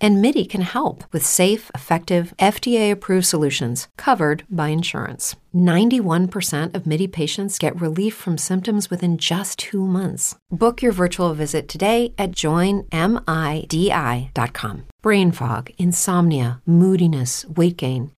[0.00, 5.36] And MIDI can help with safe, effective, FDA approved solutions covered by insurance.
[5.54, 10.36] 91% of MIDI patients get relief from symptoms within just two months.
[10.50, 12.92] Book your virtual visit today at joinmidi.com.
[15.02, 18.10] Brain fog, insomnia, moodiness, weight gain.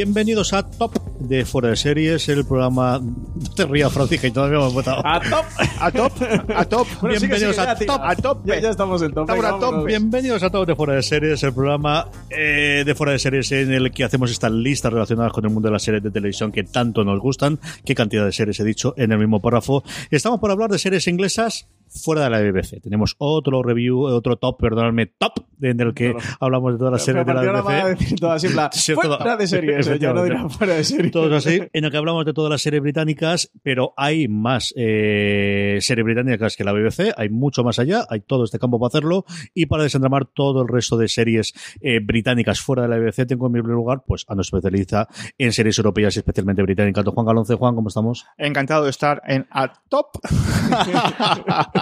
[0.00, 2.98] Bienvenidos a Top de Fuera de Series, el programa.
[3.40, 5.02] No te rías, Francisca, y todavía me hemos votado.
[5.04, 5.44] A top.
[5.78, 6.12] A top,
[6.54, 6.86] a top.
[7.02, 8.00] Bueno, Bienvenidos sigue, a top.
[8.02, 8.46] A top.
[8.46, 9.28] Ya, ya estamos en top.
[9.28, 9.84] Estamos a top.
[9.84, 13.72] Bienvenidos a todos de Fuera de Series, el programa eh, de Fuera de Series en
[13.74, 16.64] el que hacemos estas listas relacionadas con el mundo de las series de televisión que
[16.64, 17.58] tanto nos gustan.
[17.84, 19.84] ¿Qué cantidad de series he dicho en el mismo párrafo?
[20.10, 22.80] Estamos por hablar de series inglesas fuera de la BBC.
[22.80, 27.26] Tenemos otro review, otro top, perdonadme, top, en el que hablamos de todas las series
[27.26, 27.98] de Pero la BBC.
[27.98, 30.84] decir todas así, en plan, Sí, fuera todo- de series, ya no dirá fuera de
[30.84, 31.12] series.
[31.12, 35.78] Todos así, en el que hablamos de todas las series británicas, pero hay más eh,
[35.80, 39.24] series británicas que la BBC, hay mucho más allá, hay todo este campo para hacerlo,
[39.54, 43.46] y para desentramar todo el resto de series eh, británicas fuera de la BBC, tengo
[43.46, 47.54] en primer lugar pues a nuestro especialista en series europeas y especialmente británicas, Juan Galonce.
[47.54, 48.24] Juan, ¿cómo estamos?
[48.38, 50.06] Encantado de estar en a top.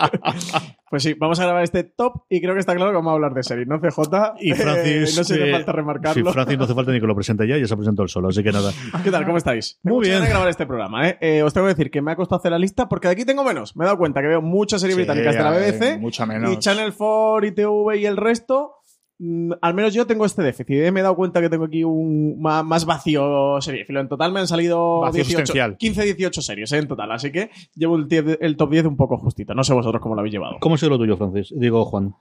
[0.90, 3.14] Pues sí, vamos a grabar este top y creo que está claro que vamos a
[3.14, 4.00] hablar de series, ¿no, CJ?
[4.40, 4.86] Y Francis...
[4.86, 6.24] Eh, no se hace eh, falta remarcarlo.
[6.30, 8.28] Sí, Francis no hace falta ni que lo presente ya, ya se presentó el solo,
[8.28, 8.72] así que nada.
[9.04, 9.26] ¿Qué tal?
[9.26, 9.78] ¿Cómo estáis?
[9.82, 10.22] Muy bien.
[10.22, 11.18] de grabar este programa, ¿eh?
[11.20, 13.24] Eh, Os tengo que decir que me ha costado hacer la lista porque de aquí
[13.26, 13.76] tengo menos.
[13.76, 16.50] Me he dado cuenta que veo muchas series Sí, británicas de la BBC mucha menos.
[16.52, 18.76] y Channel 4, ITV y el resto.
[19.18, 20.76] Mm, Al menos yo tengo este déficit.
[20.76, 20.92] ¿eh?
[20.92, 24.00] Me he dado cuenta que tengo aquí un más, vacío seriéfilo.
[24.00, 25.76] En total me han salido Vacío 18, sustancial.
[25.76, 26.78] 15, 18 series ¿eh?
[26.78, 27.12] en total.
[27.12, 29.54] Así que llevo el, top 10 un poco justito.
[29.54, 30.56] No sé vosotros cómo lo habéis llevado.
[30.60, 31.52] ¿Cómo ha sido lo tuyo, Francis?
[31.56, 32.14] Digo, Juan.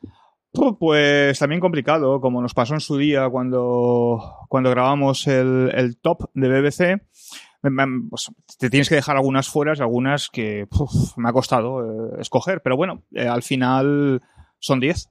[0.79, 4.19] Pues también complicado, como nos pasó en su día cuando,
[4.49, 7.01] cuando grabamos el, el top de BBC.
[8.09, 12.17] Pues, te tienes que dejar algunas fuera, y algunas que puf, me ha costado eh,
[12.19, 12.61] escoger.
[12.61, 14.21] Pero bueno, eh, al final
[14.59, 15.09] son 10.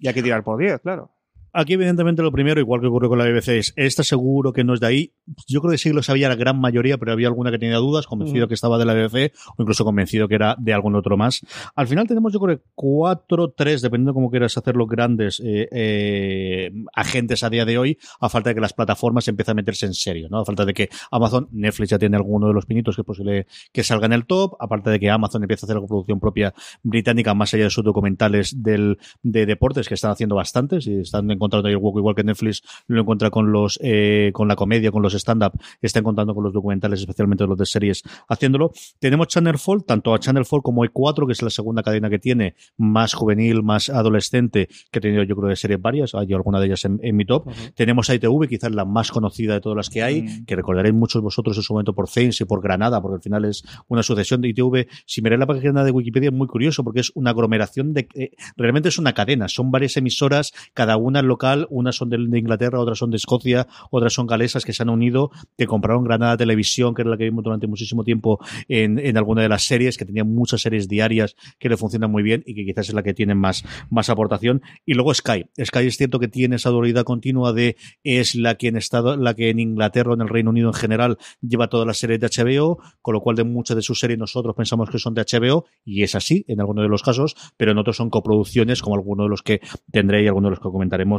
[0.00, 1.10] Y hay que tirar por 10, claro.
[1.58, 4.74] Aquí, evidentemente, lo primero, igual que ocurrió con la BBC, es ¿está seguro que no
[4.74, 5.12] es de ahí?
[5.48, 8.06] Yo creo que sí lo sabía la gran mayoría, pero había alguna que tenía dudas,
[8.06, 8.48] convencido Mm.
[8.48, 11.44] que estaba de la BBC, o incluso convencido que era de algún otro más.
[11.74, 15.68] Al final tenemos, yo creo, cuatro, tres, dependiendo de cómo quieras hacer los grandes eh,
[15.72, 19.86] eh, agentes a día de hoy, a falta de que las plataformas empiecen a meterse
[19.86, 20.38] en serio, ¿no?
[20.38, 23.46] A falta de que Amazon, Netflix ya tiene alguno de los pinitos que es posible
[23.72, 26.54] que salga en el top, aparte de que Amazon empieza a hacer producción propia
[26.84, 31.28] británica, más allá de sus documentales del, de deportes, que están haciendo bastantes, y están
[31.48, 34.90] encontrando ahí el hueco, igual que Netflix lo encuentra con los eh, con la comedia,
[34.90, 38.72] con los stand-up, está encontrando con los documentales, especialmente los de series, haciéndolo.
[38.98, 42.18] Tenemos Channel 4, tanto a Channel 4 como E4, que es la segunda cadena que
[42.18, 46.60] tiene, más juvenil, más adolescente, que he tenido yo creo de series varias, hay alguna
[46.60, 47.48] de ellas en, en mi top.
[47.74, 51.22] Tenemos a ITV, quizás la más conocida de todas las que hay, que recordaréis muchos
[51.22, 54.40] vosotros en su momento por Thames y por Granada, porque al final es una sucesión
[54.40, 54.86] de ITV.
[55.06, 58.08] Si miráis la página de Wikipedia es muy curioso, porque es una aglomeración de...
[58.14, 61.22] eh, realmente es una cadena, son varias emisoras, cada una
[61.70, 65.30] unas son de, Inglaterra, otras son de Escocia, otras son galesas que se han unido,
[65.56, 69.42] que compraron Granada Televisión, que era la que vimos durante muchísimo tiempo en, en alguna
[69.42, 72.64] de las series, que tenía muchas series diarias que le funcionan muy bien y que
[72.64, 74.62] quizás es la que tiene más, más aportación.
[74.84, 75.46] Y luego Sky.
[75.62, 79.34] Sky es cierto que tiene esa dualidad continua de es la que en estado, la
[79.34, 82.28] que en Inglaterra o en el Reino Unido en general lleva todas las series de
[82.28, 85.64] HBO, con lo cual de muchas de sus series nosotros pensamos que son de HBO,
[85.84, 89.26] y es así en algunos de los casos, pero en otros son coproducciones, como algunos
[89.26, 89.60] de los que
[89.90, 91.17] tendré y algunos de los que comentaremos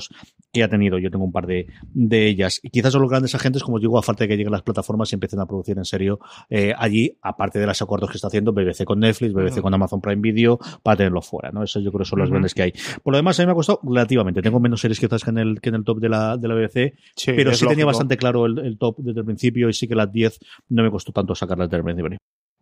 [0.53, 0.97] que ha tenido.
[0.99, 2.59] Yo tengo un par de, de ellas.
[2.63, 4.61] Y quizás son los grandes agentes, como os digo, a falta de que lleguen las
[4.61, 6.19] plataformas y empiecen a producir en serio
[6.49, 9.99] eh, allí, aparte de los acuerdos que está haciendo BBC con Netflix, BBC con Amazon
[10.01, 11.63] Prime Video, para tenerlo fuera, ¿no?
[11.63, 12.73] Eso yo creo que son los grandes que hay.
[13.03, 14.41] Por lo demás, a mí me ha costado relativamente.
[14.41, 16.55] Tengo menos series quizás que en el, que en el top de la, de la
[16.55, 19.87] BBC, Sí, pero sí tenía bastante claro el, el top desde el principio y sí
[19.87, 22.17] que las 10 no me costó tanto sacarlas desde el principio.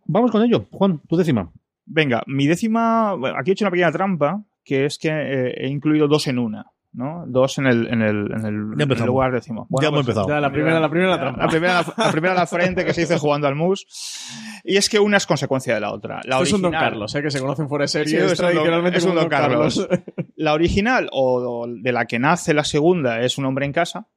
[0.06, 0.66] Vamos con ello.
[0.70, 1.52] Juan, tu décima.
[1.84, 3.14] Venga, mi décima.
[3.14, 6.38] bueno, aquí he hecho una pequeña trampa, que es que eh, he incluido dos en
[6.38, 6.66] una.
[6.92, 7.24] ¿No?
[7.26, 9.66] Dos en el, en el, en el, en el lugar décimo.
[9.80, 10.28] Ya hemos empezado.
[10.28, 11.42] Ya, la primera, la primera la trampa.
[11.44, 13.86] La primera, la primera a la frente que se dice jugando al mus.
[14.64, 16.16] Y es que una es consecuencia de la otra.
[16.24, 17.22] La Esto es un Don original- Carlos, ¿eh?
[17.22, 18.08] que se conocen fuera de serie.
[18.08, 19.86] Sí, es es un Don- tradicionalmente es un Don Carlos.
[19.88, 20.00] Carlos.
[20.36, 24.08] La original o de la que nace la segunda es Un hombre en casa.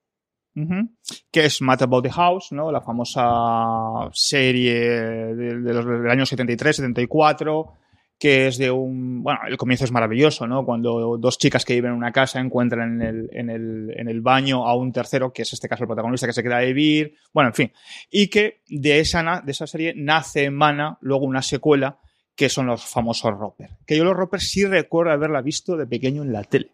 [0.53, 0.89] Ujú.
[1.31, 2.73] que es Matt About the House, ¿no?
[2.73, 7.73] La famosa serie de, de los, del año 73, 74,
[8.21, 9.23] que es de un...
[9.23, 10.63] Bueno, el comienzo es maravilloso, ¿no?
[10.63, 14.21] Cuando dos chicas que viven en una casa encuentran en el, en el, en el
[14.21, 17.15] baño a un tercero, que es este caso el protagonista, que se queda a vivir,
[17.33, 17.73] bueno, en fin.
[18.11, 21.97] Y que de esa, de esa serie nace, emana, luego una secuela,
[22.35, 23.79] que son los famosos Roper.
[23.87, 26.73] Que yo los Roper sí recuerdo haberla visto de pequeño en la tele.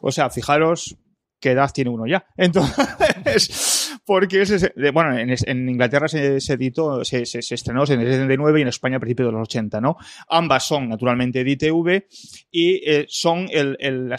[0.00, 0.96] O sea, fijaros
[1.38, 2.26] qué edad tiene uno ya.
[2.36, 3.77] Entonces,
[4.08, 8.58] porque es bueno, en, Inglaterra se, se editó, se, se- se estrenó en el 79
[8.58, 9.96] y en España a principios de los 80, ¿no?
[10.28, 12.04] Ambas son naturalmente de ITV
[12.50, 14.16] y eh, son el,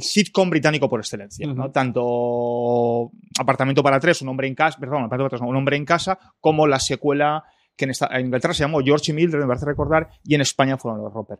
[0.00, 1.70] sitcom británico por excelencia, ¿no?
[1.70, 5.76] Tanto Apartamento para tres, un hombre en casa, perdón, Apartamento para tres, no, un hombre
[5.76, 7.44] en casa, como la secuela
[7.76, 10.40] que en, esta- en Inglaterra se llamó George y Mildred, me parece recordar, y en
[10.40, 11.38] España fueron los Roper.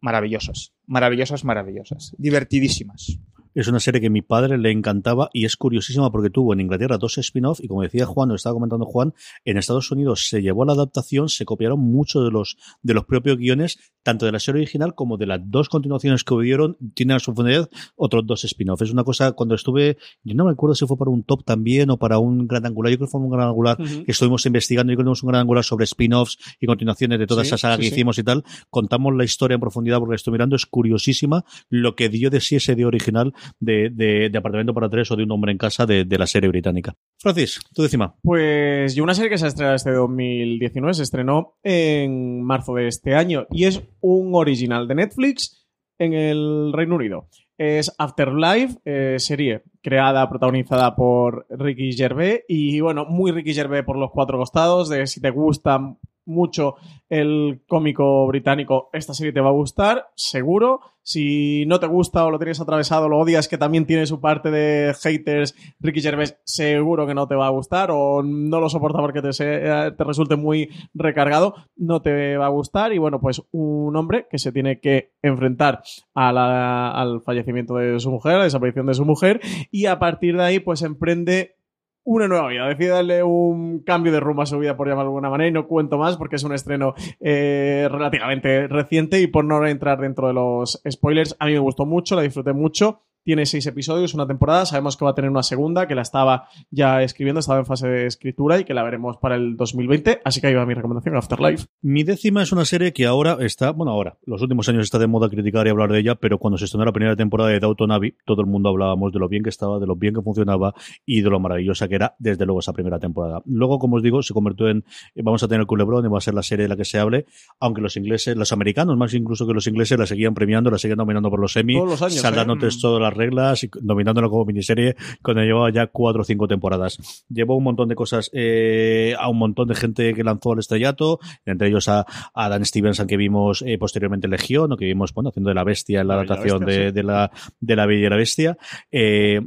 [0.00, 3.18] Maravillosas, maravillosas, maravillosas, divertidísimas.
[3.54, 6.60] Es una serie que a mi padre le encantaba y es curiosísima porque tuvo en
[6.60, 9.14] Inglaterra dos spin-off y como decía Juan, lo estaba comentando Juan,
[9.44, 13.04] en Estados Unidos se llevó a la adaptación, se copiaron muchos de los, de los
[13.04, 17.16] propios guiones, tanto de la serie original como de las dos continuaciones que hubieron, tienen
[17.16, 18.82] a su finalidad otros dos spin-offs.
[18.82, 21.90] Es una cosa, cuando estuve, yo no me acuerdo si fue para un top también
[21.90, 24.92] o para un gran angular, yo creo que fue un gran angular que estuvimos investigando
[24.92, 27.82] y tenemos un gran angular sobre spin-offs y continuaciones de toda Sí, esa saga sí,
[27.82, 27.94] que sí.
[27.94, 28.44] hicimos y tal.
[28.70, 32.40] Contamos la historia en profundidad porque la estoy mirando, es curiosísima lo que dio de
[32.40, 35.58] sí ese día original de, de, de Apartamento para Tres o de Un Hombre en
[35.58, 36.94] Casa de, de la serie británica.
[37.18, 38.14] Francis, tú decima.
[38.22, 42.88] Pues y una serie que se ha estrenado este 2019 se estrenó en marzo de
[42.88, 45.66] este año y es un original de Netflix
[45.98, 47.28] en el Reino Unido.
[47.56, 53.96] Es Afterlife, eh, serie creada, protagonizada por Ricky Gervais y bueno, muy Ricky Gervais por
[53.96, 55.78] los cuatro costados, de si te gusta
[56.26, 56.74] mucho
[57.08, 60.80] el cómico británico, esta serie te va a gustar, seguro.
[61.06, 64.50] Si no te gusta o lo tienes atravesado, lo odias, que también tiene su parte
[64.50, 69.00] de haters, Ricky Gervais, seguro que no te va a gustar o no lo soporta
[69.00, 72.94] porque te, se- te resulte muy recargado, no te va a gustar.
[72.94, 75.82] Y bueno, pues un hombre que se tiene que enfrentar
[76.14, 80.44] al fallecimiento de su mujer, a la desaparición de su mujer, y a partir de
[80.44, 81.56] ahí, pues emprende
[82.04, 82.68] una nueva vida.
[82.68, 85.52] Decide darle un cambio de rumbo a su vida, por llamarlo de alguna manera, y
[85.52, 90.28] no cuento más porque es un estreno eh, relativamente reciente y por no entrar dentro
[90.28, 93.02] de los spoilers, a mí me gustó mucho, la disfruté mucho.
[93.24, 94.66] Tiene seis episodios, una temporada.
[94.66, 97.88] Sabemos que va a tener una segunda, que la estaba ya escribiendo, estaba en fase
[97.88, 100.20] de escritura y que la veremos para el 2020.
[100.22, 101.64] Así que ahí va mi recomendación, Afterlife.
[101.80, 105.06] Mi décima es una serie que ahora está, bueno, ahora, los últimos años está de
[105.06, 107.92] moda criticar y hablar de ella, pero cuando se estrenó la primera temporada de Downton
[107.92, 110.74] Abbey, todo el mundo hablábamos de lo bien que estaba, de lo bien que funcionaba
[111.06, 113.40] y de lo maravillosa que era, desde luego, esa primera temporada.
[113.46, 114.84] Luego, como os digo, se convirtió en,
[115.14, 116.84] eh, vamos a tener el culebrón y va a ser la serie de la que
[116.84, 117.24] se hable,
[117.58, 120.98] aunque los ingleses, los americanos, más incluso que los ingleses, la seguían premiando, la seguían
[120.98, 122.70] nominando por los Emmy, Todos los años, saldándote ¿eh?
[122.78, 127.24] todas las reglas y nominándola como miniserie cuando llevaba ya cuatro o cinco temporadas.
[127.28, 131.20] Llevó un montón de cosas eh, a un montón de gente que lanzó al estrellato,
[131.44, 135.12] entre ellos a, a Dan Stevenson que vimos eh, posteriormente en Legión, o que vimos
[135.14, 136.94] bueno, haciendo de la bestia en la adaptación Bestia, de, sí.
[136.94, 137.30] de la,
[137.60, 138.58] de la Bella y la Bestia.
[138.90, 139.40] Eh,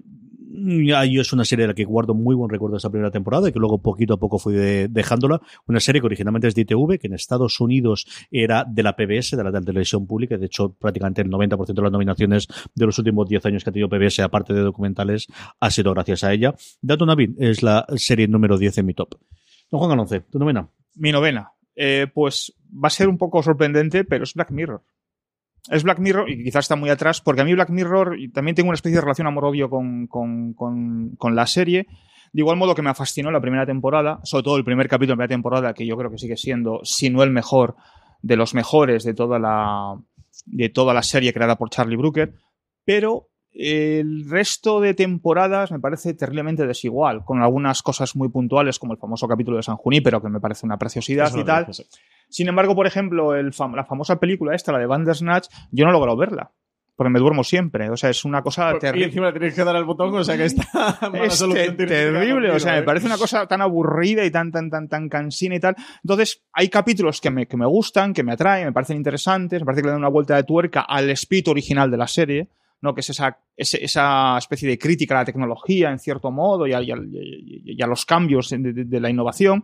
[0.95, 3.49] Ahí es una serie de la que guardo muy buen recuerdo de esa primera temporada
[3.49, 5.41] y que luego poquito a poco fui de- dejándola.
[5.67, 9.35] Una serie que originalmente es de ITV, que en Estados Unidos era de la PBS,
[9.35, 10.37] de la, televisión pública.
[10.37, 13.73] De hecho, prácticamente el 90% de las nominaciones de los últimos 10 años que ha
[13.73, 15.27] tenido PBS, aparte de documentales,
[15.59, 16.55] ha sido gracias a ella.
[16.81, 17.05] Dato
[17.39, 19.15] es la serie número 10 en mi top.
[19.69, 20.69] Don Juan Galonce, tu novena.
[20.95, 21.51] Mi novena.
[21.75, 24.81] Eh, pues va a ser un poco sorprendente, pero es Black Mirror.
[25.69, 28.55] Es Black Mirror, y quizás está muy atrás, porque a mí Black Mirror, y también
[28.55, 31.87] tengo una especie de relación amor-odio con, con, la serie.
[32.33, 35.15] De igual modo que me fascinó la primera temporada, sobre todo el primer capítulo de
[35.15, 37.75] la primera temporada, que yo creo que sigue siendo, si no el mejor,
[38.21, 39.95] de los mejores de toda la,
[40.45, 42.33] de toda la serie creada por Charlie Brooker.
[42.85, 48.93] Pero el resto de temporadas me parece terriblemente desigual, con algunas cosas muy puntuales, como
[48.93, 51.67] el famoso capítulo de San Junípero, que me parece una preciosidad y tal.
[52.29, 55.89] Sin embargo, por ejemplo, el fam- la famosa película esta, la de Bandersnatch, yo no
[55.89, 56.51] he logrado verla.
[56.95, 57.91] porque me duermo siempre.
[57.91, 59.05] O sea, es una cosa Y terrible.
[59.05, 60.65] encima le tienes que dar al botón, o sea que está
[61.23, 62.83] Es solución terrible, contigo, o sea, me ¿eh?
[62.83, 65.75] parece una cosa tan aburrida y tan, tan, tan, tan cansina y tal.
[66.03, 69.65] Entonces, hay capítulos que me, que me gustan, que me atraen, me parecen interesantes, me
[69.65, 72.49] parece que le dan una vuelta de tuerca al espíritu original de la serie,
[72.81, 72.93] ¿no?
[72.93, 77.87] Que es esa, esa especie de crítica a la tecnología, en cierto modo, y a,
[77.87, 79.63] los cambios de, la innovación.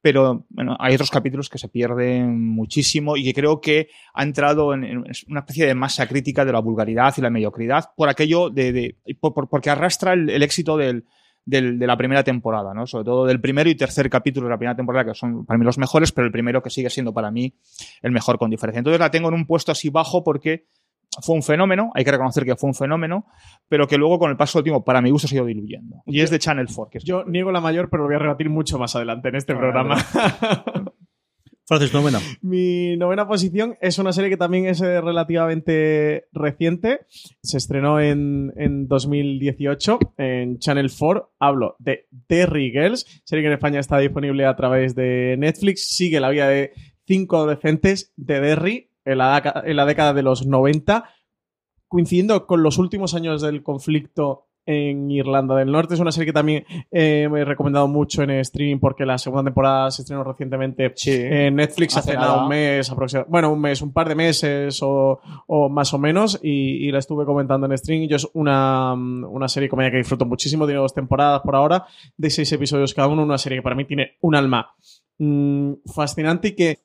[0.00, 4.72] Pero bueno, hay otros capítulos que se pierden muchísimo y que creo que ha entrado
[4.72, 4.84] en,
[5.28, 9.34] una especie de masa crítica de la vulgaridad y la mediocridad por aquello de, por-
[9.34, 11.04] por- porque arrastra el, éxito del-
[11.44, 12.86] de la primera temporada, ¿no?
[12.86, 15.64] Sobre todo del primero y tercer capítulo de la primera temporada, que son para mí
[15.64, 17.54] los mejores, pero el primero que sigue siendo para mí
[18.02, 18.78] el mejor con diferencia.
[18.78, 20.66] Entonces la tengo en un puesto así bajo porque
[21.22, 23.26] fue un fenómeno, hay que reconocer que fue un fenómeno,
[23.68, 26.02] pero que luego con el paso del tiempo, para mi gusto, se ha ido diluyendo.
[26.06, 26.90] Y es de Channel 4.
[26.90, 29.36] Que es Yo niego la mayor, pero lo voy a rebatir mucho más adelante en
[29.36, 29.64] este Vale.
[29.64, 29.96] programa.
[31.68, 32.18] Francis, novena.
[32.40, 37.00] Mi novena posición es una serie que también es eh, relativamente reciente.
[37.42, 41.34] Se estrenó en, en 2018 en Channel 4.
[41.38, 45.94] Hablo de Derry Girls, serie que en España está disponible a través de Netflix.
[45.94, 46.72] Sigue la vida de
[47.06, 51.04] cinco adolescentes de Derry en la, daca- en la década de los 90,
[51.88, 55.94] coincidiendo con los últimos años del conflicto en Irlanda del Norte.
[55.94, 59.42] Es una serie que también eh, me he recomendado mucho en streaming porque la segunda
[59.44, 61.10] temporada se estrenó recientemente Sí.
[61.14, 62.26] en Netflix Hace nada.
[62.26, 63.30] nada un mes aproximadamente.
[63.30, 66.38] Bueno, un mes, un par de meses o, o más o menos.
[66.42, 68.02] Y, y la estuve comentando en stream.
[68.02, 70.66] Y yo es una, una serie comedia que disfruto muchísimo.
[70.66, 71.86] Tiene dos temporadas por ahora,
[72.18, 73.22] de seis episodios cada uno.
[73.22, 74.70] Una serie que para mí tiene un alma
[75.16, 76.78] mm, fascinante y que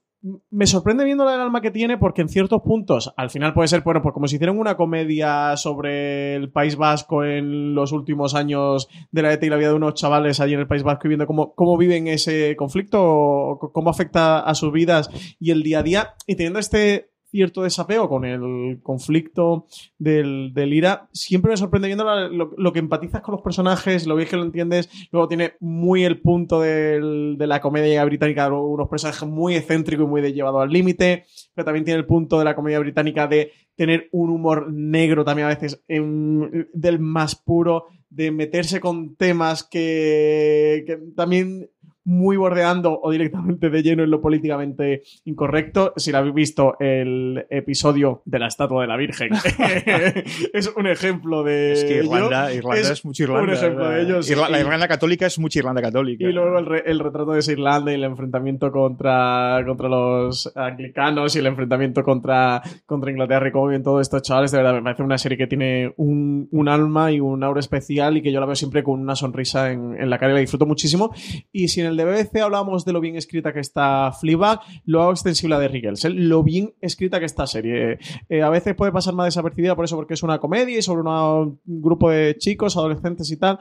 [0.51, 3.81] me sorprende viendo el alma que tiene porque en ciertos puntos al final puede ser,
[3.81, 8.87] bueno, pues como si hicieran una comedia sobre el País Vasco en los últimos años
[9.11, 11.09] de la ETA y la vida de unos chavales allí en el País Vasco y
[11.09, 15.83] viendo cómo, cómo viven ese conflicto, cómo afecta a sus vidas y el día a
[15.83, 19.65] día y teniendo este cierto desapego con el conflicto
[19.97, 24.29] del, del IRA, siempre me sorprende viendo lo, que empatizas con los personajes, lo bien
[24.29, 29.55] que lo entiendes, luego tiene muy el punto de la comedia británica, unos personajes muy
[29.55, 31.25] excéntricos y muy de al límite,
[31.55, 35.47] pero también tiene el punto de la comedia británica de tener un humor negro también
[35.47, 41.71] a veces del más puro, de meterse con temas que también
[42.05, 45.93] muy bordeando o directamente de lleno en lo políticamente incorrecto.
[45.97, 49.29] Si la habéis visto el episodio de la estatua de la Virgen,
[50.53, 52.15] es un ejemplo de Es que ello.
[52.15, 53.43] Irlanda, Irlanda es, es mucho Irlanda.
[53.43, 54.33] un ejemplo de ello, sí.
[54.49, 56.23] La Irlanda católica es mucha Irlanda católica.
[56.27, 60.51] Y luego el, re- el retrato de esa Irlanda y el enfrentamiento contra, contra los
[60.55, 64.51] anglicanos y el enfrentamiento contra, contra Inglaterra y cómo viven todos estos chavales.
[64.51, 68.17] De verdad, me parece una serie que tiene un, un alma y un aura especial
[68.17, 70.39] y que yo la veo siempre con una sonrisa en, en la cara y la
[70.41, 71.11] disfruto muchísimo.
[71.51, 75.01] Y si en el de BBC hablamos de lo bien escrita que está Fleabag, lo
[75.01, 76.05] hago extensible a The Riggles.
[76.05, 76.09] ¿eh?
[76.09, 77.99] Lo bien escrita que está serie.
[78.29, 81.01] Eh, a veces puede pasar más desapercibida por eso, porque es una comedia y sobre
[81.01, 83.59] un grupo de chicos, adolescentes y tal.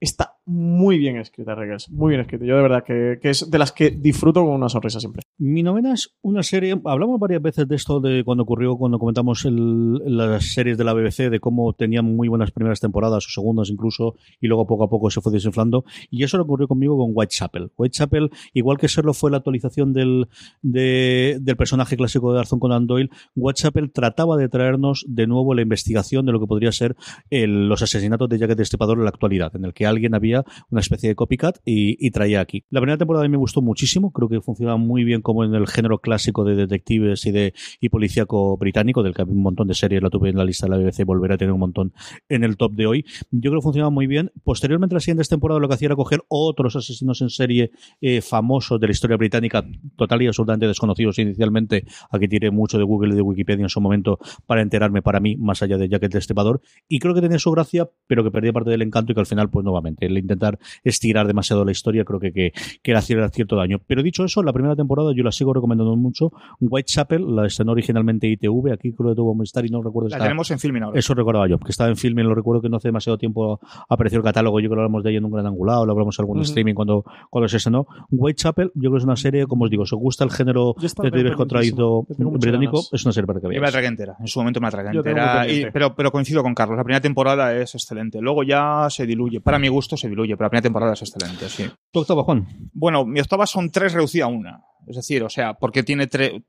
[0.00, 1.90] Está muy bien escrita, Riggles.
[1.90, 2.44] Muy bien escrita.
[2.46, 5.22] Yo de verdad que, que es de las que disfruto con una sonrisa siempre.
[5.38, 6.80] Mi novena es una serie.
[6.86, 10.94] Hablamos varias veces de esto de cuando ocurrió, cuando comentamos el- las series de la
[10.94, 14.88] BBC, de cómo tenían muy buenas primeras temporadas o segundas incluso, y luego poco a
[14.90, 15.84] poco se fue desinflando.
[16.10, 17.70] Y eso lo ocurrió conmigo con Whitechapel.
[17.76, 20.28] Whitechapel, igual que Serlo fue la actualización del,
[20.62, 25.62] de- del personaje clásico de Arthur Conan Doyle, Whitechapel trataba de traernos de nuevo la
[25.62, 26.96] investigación de lo que podría ser
[27.28, 30.44] el- los asesinatos de Jack el Destripador en la actualidad, en el que alguien había
[30.70, 32.64] una especie de copycat y, traía aquí.
[32.70, 35.54] La primera temporada a mí me gustó muchísimo, creo que funcionaba muy bien como en
[35.54, 39.68] el género clásico de detectives y de y policíaco británico, del que había un montón
[39.68, 41.92] de series, la tuve en la lista de la BBC, volveré a tener un montón
[42.28, 43.04] en el top de hoy.
[43.30, 44.32] Yo creo que funcionaba muy bien.
[44.44, 47.70] Posteriormente, las siguientes temporadas lo que hacía era coger otros asesinos en serie
[48.00, 49.64] eh, famosos de la historia británica,
[49.96, 51.84] total y absolutamente desconocidos inicialmente.
[52.10, 55.36] Aquí tiré mucho de Google y de Wikipedia en su momento para enterarme para mí,
[55.36, 56.60] más allá de Jack el Destripador.
[56.88, 59.26] Y creo que tenía su gracia, pero que perdía parte del encanto y que al
[59.26, 63.28] final, pues nuevamente, el intentar estirar demasiado la historia creo que, que, que era cierto,
[63.34, 63.78] cierto daño.
[63.86, 66.32] Pero dicho eso, la primera temporada yo la sigo recomendando mucho.
[66.60, 70.50] Whitechapel, la estrenó originalmente ITV, aquí creo que tuvo Movistar y no recuerdo La tenemos
[70.50, 70.98] en filming ahora.
[70.98, 74.18] eso recordaba yo, que estaba en filming, lo recuerdo que no hace demasiado tiempo apareció
[74.18, 76.18] el catálogo, yo creo que lo hablamos de ella en un gran angulado, lo hablamos
[76.18, 77.86] en algún streaming cuando, cuando se estrenó.
[78.10, 80.74] Whitechapel, yo creo que es una serie, como os digo, si os gusta el género
[80.78, 82.90] de detectives contraído británico, ganas.
[82.92, 83.72] es una serie para que Yo me la veáis.
[83.72, 84.16] tragué entera.
[84.20, 85.48] En su momento me la tragué entera.
[85.48, 86.76] y- pero, pero coincido con Carlos.
[86.76, 88.20] La primera temporada es excelente.
[88.20, 89.40] Luego ya se diluye.
[89.40, 91.66] Para mi gusto se diluye, pero la primera temporada es excelente, sí.
[91.90, 92.46] Tu octava, Juan.
[92.72, 94.62] Bueno, mi octava son tres reducida a una.
[94.86, 96.08] Es decir, o sea, porque tiene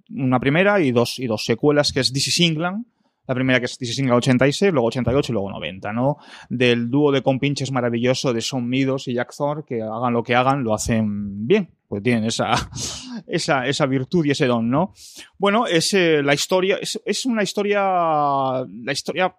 [0.09, 2.85] una primera y dos, y dos secuelas, que es This is England.
[3.27, 6.17] La primera que es This is England 86, luego 88 y luego 90, ¿no?
[6.49, 10.35] Del dúo de compinches maravilloso de Sean Meadows y Jack Thor, que hagan lo que
[10.35, 11.69] hagan, lo hacen bien.
[11.87, 12.53] Pues tienen esa,
[13.27, 14.93] esa, esa virtud y ese don, ¿no?
[15.37, 19.35] Bueno, es eh, la historia, es, es una historia, la historia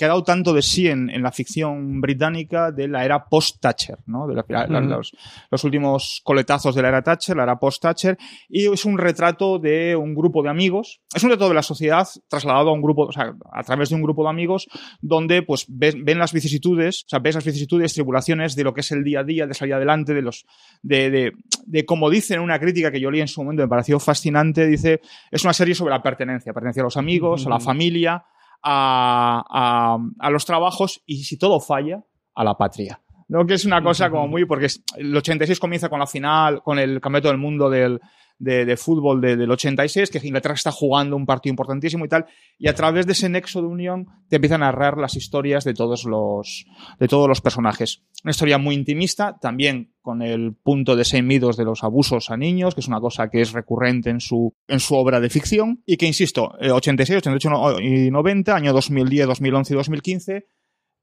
[0.00, 3.98] que ha dado tanto de sí en, en la ficción británica de la era post-Thatcher,
[4.06, 4.26] ¿no?
[4.26, 4.88] De la- la- Ujú.
[4.88, 5.12] los,
[5.50, 8.16] los últimos coletazos de la era Thatcher, la era post-Thatcher,
[8.48, 12.08] y es un retrato de un grupo de amigos, es un retrato de la sociedad
[12.28, 14.68] trasladado a un grupo, o sea, a través de un grupo de amigos,
[15.02, 18.80] donde pues ven, ven las vicisitudes, o sea, ves las vicisitudes, tribulaciones de lo que
[18.80, 20.46] es el día a día, de salir adelante, de los,
[20.82, 21.32] de, de,
[21.66, 24.66] de como dice en una crítica que yo leí en su momento, me pareció fascinante,
[24.66, 28.24] dice, es una serie sobre la pertenencia, pertenencia a los amigos, a la familia,
[28.62, 33.00] a, a, a los trabajos y si todo falla, a la patria.
[33.28, 33.46] ¿no?
[33.46, 37.00] Que es una cosa como muy, porque el 86 comienza con la final, con el
[37.00, 38.00] campeonato del mundo del,
[38.40, 42.24] de, de fútbol de- del 86, que Inglaterra está jugando un partido importantísimo y tal,
[42.58, 45.74] y a través de ese nexo de unión te empiezan a narrar las historias de
[45.74, 46.66] todos los,
[46.98, 48.02] de todos los personajes.
[48.24, 52.74] Una historia muy intimista, también con el punto de Saint de los abusos a niños,
[52.74, 55.96] que es una cosa que es recurrente en su, en su obra de ficción, y
[55.98, 60.46] que, insisto, eh, 86, 88 no- y 90, año 2010, 2011 y 2015,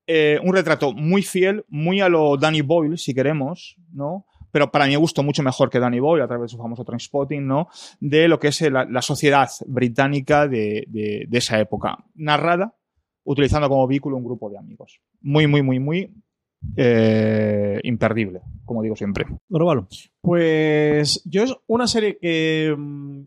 [0.07, 4.25] eh, un retrato muy fiel, muy a lo Danny Boyle, si queremos, ¿no?
[4.57, 7.45] Pero para mi gusto mucho mejor que Danny Boyle, a través de su famoso Trainspotting,
[7.45, 7.67] ¿no?
[7.99, 11.95] De lo que es eh, la, la sociedad británica de, de- de esa época.
[12.15, 12.73] Narrada,
[13.23, 14.99] utilizando como vehículo un grupo de amigos.
[15.21, 16.11] Muy, muy, muy, muy
[16.75, 19.27] eh, imperdible, como digo siempre.
[20.21, 23.21] Pues yo es una serie que, mm,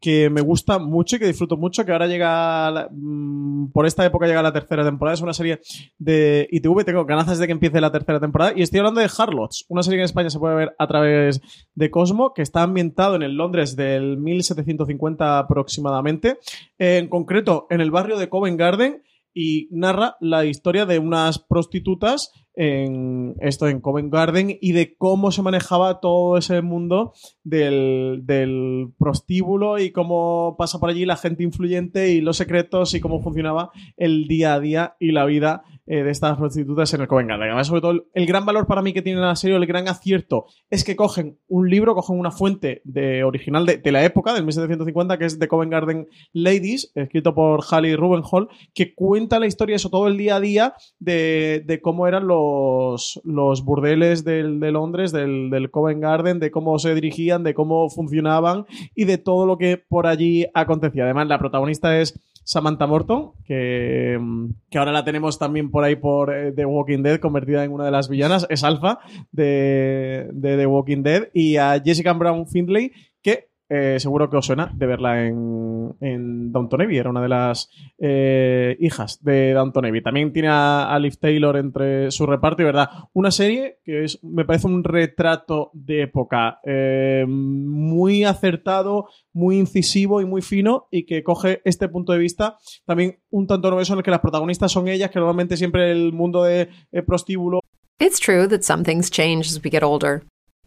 [0.00, 4.26] que me gusta mucho y que disfruto mucho, que ahora llega, mm, por esta época
[4.26, 5.60] llega la tercera temporada, es una serie
[5.98, 9.66] de ITV, tengo ganas de que empiece la tercera temporada, y estoy hablando de Harlots,
[9.68, 11.40] una serie que en España se puede ver a través
[11.74, 16.38] de Cosmo, que está ambientado en el Londres del 1750 aproximadamente,
[16.78, 19.02] en concreto en el barrio de Covent Garden,
[19.32, 25.30] y narra la historia de unas prostitutas en esto en Covent Garden y de cómo
[25.32, 27.12] se manejaba todo ese mundo
[27.44, 33.00] del, del prostíbulo y cómo pasa por allí la gente influyente y los secretos y
[33.00, 37.08] cómo funcionaba el día a día y la vida eh, de estas prostitutas en el
[37.08, 37.48] Covent Garden.
[37.48, 40.46] Además, sobre todo, el, gran valor para mí que tiene la serie, el gran acierto,
[40.70, 45.18] es que cogen un libro, cogen una fuente de, original de, la época, del 1750,
[45.18, 49.90] que es The Covent Garden Ladies, escrito por Hallie Rubenhall, que cuenta la historia, eso
[49.90, 55.10] todo el día a día, de, de cómo eran los, los burdeles del- de Londres,
[55.10, 59.58] del, del Covent Garden, de cómo se dirigían, de cómo funcionaban y de todo lo
[59.58, 61.02] que por allí acontecía.
[61.02, 62.16] Además, la protagonista es
[62.50, 64.18] Samantha Morton, que,
[64.68, 67.84] que ahora la tenemos también por ahí por eh, The Walking Dead, convertida en una
[67.84, 68.98] de las villanas, es Alpha
[69.30, 72.90] de, de The Walking Dead, y a Jessica Brown Findlay,
[73.70, 77.70] eh, seguro que os suena de verla en, en Downton Abbey, era una de las
[77.98, 80.02] eh, hijas de Downton Abbey.
[80.02, 84.22] También tiene a, a Liv Taylor entre su reparto y verdad, una serie que es,
[84.24, 91.06] me parece un retrato de época eh, muy acertado, muy incisivo y muy fino y
[91.06, 94.72] que coge este punto de vista también un tanto novedoso en el que las protagonistas
[94.72, 96.68] son ellas, que normalmente siempre el mundo de
[97.06, 97.60] prostíbulo
[98.00, 100.22] It's true that some things change as we get older.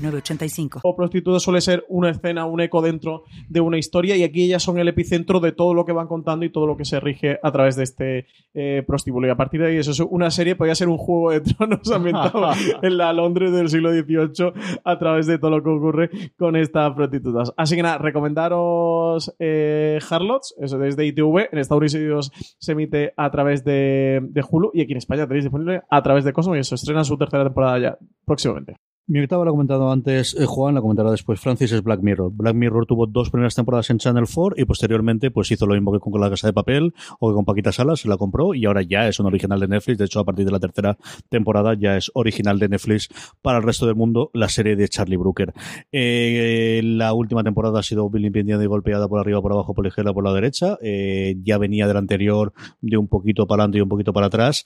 [0.00, 0.80] 6985.
[0.82, 4.62] o prostituta suele ser una escena, un eco dentro de una historia y aquí ellas
[4.62, 7.38] son el epicentro de todo lo que van contando y todo lo que se rige
[7.42, 9.26] a través de este eh, prostíbulo.
[9.26, 11.90] Y a partir de ahí eso es una serie, podría ser un juego de tronos
[11.92, 12.50] ambientado
[12.82, 14.52] en la Londres del siglo XVIII
[14.84, 17.52] a través de todo lo que ocurre con estas prostitutas.
[17.56, 23.30] Así que nada, recomendaros eh, Harlots, eso desde ITV, en Estados Unidos se emite a
[23.30, 26.60] través de, de Hulu y aquí en España tenéis disponible a través de Cosmo y
[26.60, 28.76] eso estrena su tercera temporada ya próximamente.
[29.10, 32.30] Mi octava lo ha comentado antes eh, Juan, la comentará después Francis, es Black Mirror.
[32.32, 35.92] Black Mirror tuvo dos primeras temporadas en Channel 4 y posteriormente pues hizo lo mismo
[35.92, 38.66] que con La Casa de Papel o que con Paquita Salas, se la compró y
[38.66, 39.98] ahora ya es un original de Netflix.
[39.98, 40.96] De hecho, a partir de la tercera
[41.28, 43.08] temporada ya es original de Netflix
[43.42, 45.54] para el resto del mundo la serie de Charlie Brooker.
[45.90, 49.88] Eh, la última temporada ha sido vilipendiada y golpeada por arriba, por abajo, por la
[49.88, 50.78] izquierda, por la derecha.
[50.82, 54.64] Eh, ya venía del anterior de un poquito para adelante y un poquito para atrás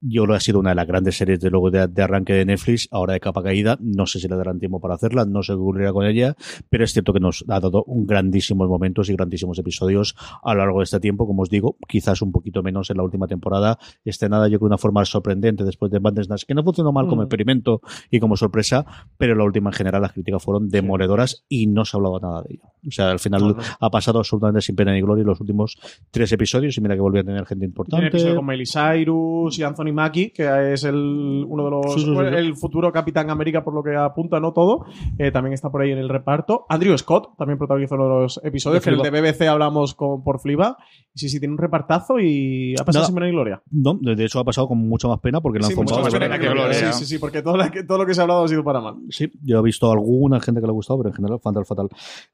[0.00, 2.32] yo creo que ha sido una de las grandes series de luego de, de, arranque
[2.32, 3.76] de Netflix, ahora de capa caída.
[3.80, 6.36] No sé si le darán tiempo para hacerla, no sé qué ocurrirá con ella,
[6.68, 10.60] pero es cierto que nos ha dado un grandísimos momentos y grandísimos episodios a lo
[10.60, 11.26] largo de este tiempo.
[11.26, 13.78] Como os digo, quizás un poquito menos en la última temporada.
[14.04, 17.06] Este nada, yo creo, de una forma sorprendente después de Bandersnatch, que no funcionó mal
[17.08, 17.24] como Mm.
[17.24, 17.80] experimento
[18.10, 18.84] y como sorpresa,
[19.16, 22.54] pero la última en general las críticas fueron demoledoras y no se hablaba nada de
[22.54, 22.72] ella.
[22.86, 23.56] O sea, al final No, no.
[23.80, 25.76] ha pasado absolutamente sin pena ni gloria los últimos
[26.10, 28.06] tres episodios y mira que volvió a tener gente Tiene importante.
[28.06, 31.94] episodio con Miley Cyrus y Anthony Mackie, que es el, uno de los.
[31.94, 32.36] Sí, sí, sí, bueno, sí.
[32.36, 34.84] el futuro Capitán América, por lo que apunta, no todo.
[35.18, 36.66] Eh, también está por ahí en el reparto.
[36.68, 39.10] Andrew Scott también protagonizó uno de los episodios, que el de.
[39.10, 40.76] BBC hablamos con, por Fliba.
[41.14, 43.06] Sí, sí, tiene un repartazo y ha pasado Nada.
[43.06, 43.62] sin pena ni gloria.
[43.70, 45.72] No, de hecho ha pasado con mucha más pena porque más
[46.12, 46.74] pena que gloria.
[46.74, 48.62] Sí, sí, sí, porque todo, la que- todo lo que se ha hablado ha sido
[48.64, 48.96] para mal.
[49.10, 51.64] Sí, yo he visto a alguna gente que le ha gustado, pero en general fatal,
[51.64, 51.88] fatal.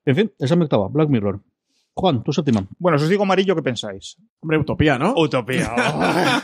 [0.04, 1.40] En fin, esa me octava, Black Mirror.
[1.96, 2.66] Juan, tu séptima.
[2.78, 4.16] Bueno, si os digo amarillo, ¿qué pensáis?
[4.40, 5.14] Hombre, utopía, ¿no?
[5.16, 5.72] Utopía.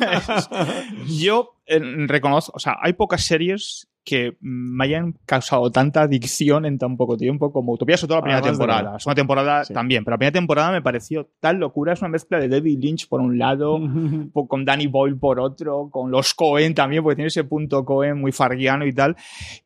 [1.06, 6.76] Yo eh, reconozco, o sea, hay pocas series que me hayan causado tanta adicción en
[6.78, 8.92] tan poco tiempo como Utopía, sobre todo la primera Además temporada.
[8.94, 9.72] La segunda temporada Sí.
[9.72, 11.92] también, pero la primera temporada me pareció tan locura.
[11.92, 13.78] Es una mezcla de David Lynch por un lado,
[14.48, 18.32] con Danny Boyle por otro, con los Cohen también, porque tiene ese punto Cohen muy
[18.32, 19.16] farguiano y tal.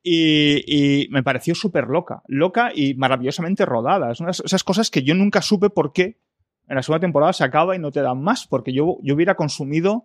[0.02, 0.62] Y,
[1.04, 4.12] y me pareció súper loca, loca y maravillosamente rodada.
[4.12, 6.18] Es unas esas cosas que yo nunca supe por qué
[6.68, 9.34] en la segunda temporada se acaba y no te dan más, porque yo, yo hubiera
[9.34, 10.04] consumido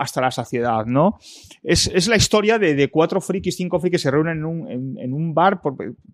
[0.00, 1.18] hasta la saciedad, ¿no?
[1.62, 5.12] Es, es la historia de, cuatro frikis, cinco frikis que se reúnen en un, en,
[5.12, 5.60] un bar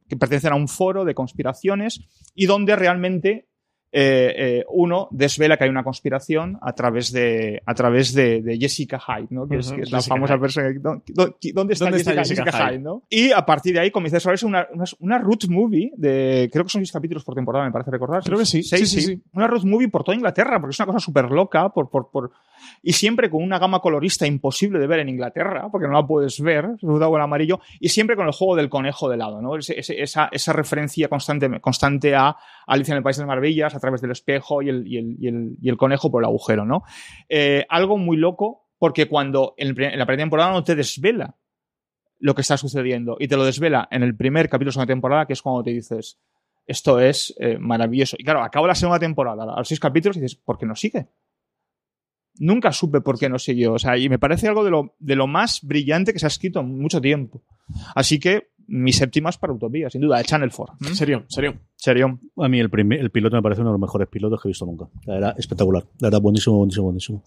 [0.08, 2.00] que pertenecen a un foro de conspiraciones
[2.34, 3.46] y donde realmente
[3.92, 8.58] eh, eh, uno desvela que hay una conspiración a través de, a través de, de
[8.58, 9.48] Jessica Hyde, ¿no?
[9.48, 10.40] que, es, Ujú, que es la Jessica famosa Hyde.
[10.40, 10.72] persona.
[10.72, 12.72] que- ¿dó- dó- ¿Dónde está, ¿Dónde está Jessica, Jessica Jessica Hyde?
[12.76, 13.02] Hyde, ¿no?
[13.08, 16.64] Y a partir de ahí comienza a desarrollarse una, una, una root movie de, creo
[16.64, 18.22] que son seis capítulos por temporada, me parece recordar.
[18.22, 18.62] Creo que sí.
[18.62, 19.22] Seis, Sí, sí, sí.
[19.32, 22.32] Una road movie por toda Inglaterra, porque es una cosa súper loca, por, por, por,
[22.82, 26.40] y siempre con una gama colorista imposible de ver en Inglaterra, porque no la puedes
[26.40, 29.56] ver, sobre todo el amarillo, y siempre con el juego del conejo de lado, ¿no?
[29.56, 33.80] Ese- esa, esa referencia constante, constante a Alicia en el País de las Maravillas, a
[33.80, 36.64] través del espejo y el, y el, y el, y el conejo por el agujero,
[36.64, 36.82] ¿no?
[37.28, 41.36] Eh, algo muy loco, porque cuando en, la primera temporada no te desvela
[42.18, 44.92] lo que está sucediendo, y te lo desvela en el primer capítulo de la segunda
[44.92, 46.18] temporada, que es cuando te dices,
[46.66, 48.16] esto es eh, maravilloso.
[48.18, 50.74] Y claro, acaba la segunda temporada, a los seis capítulos, y dices, ¿por qué no
[50.74, 51.08] sigue?
[52.38, 53.74] Nunca supe por qué no siguió.
[53.74, 56.28] O sea, y me parece algo de lo, de lo más brillante que se ha
[56.28, 57.42] escrito en mucho tiempo.
[57.94, 60.76] Así que mi séptima es para Utopía, sin duda, de Channel 4.
[60.80, 60.84] ¿Mm?
[60.94, 61.54] Serio, serio.
[61.76, 62.18] Serio.
[62.36, 64.50] A mí el, primer, el piloto me parece uno de los mejores pilotos que he
[64.50, 64.88] visto nunca.
[65.04, 65.84] Sea, Era espectacular.
[66.00, 67.22] Era buenísimo, buenísimo, buenísimo.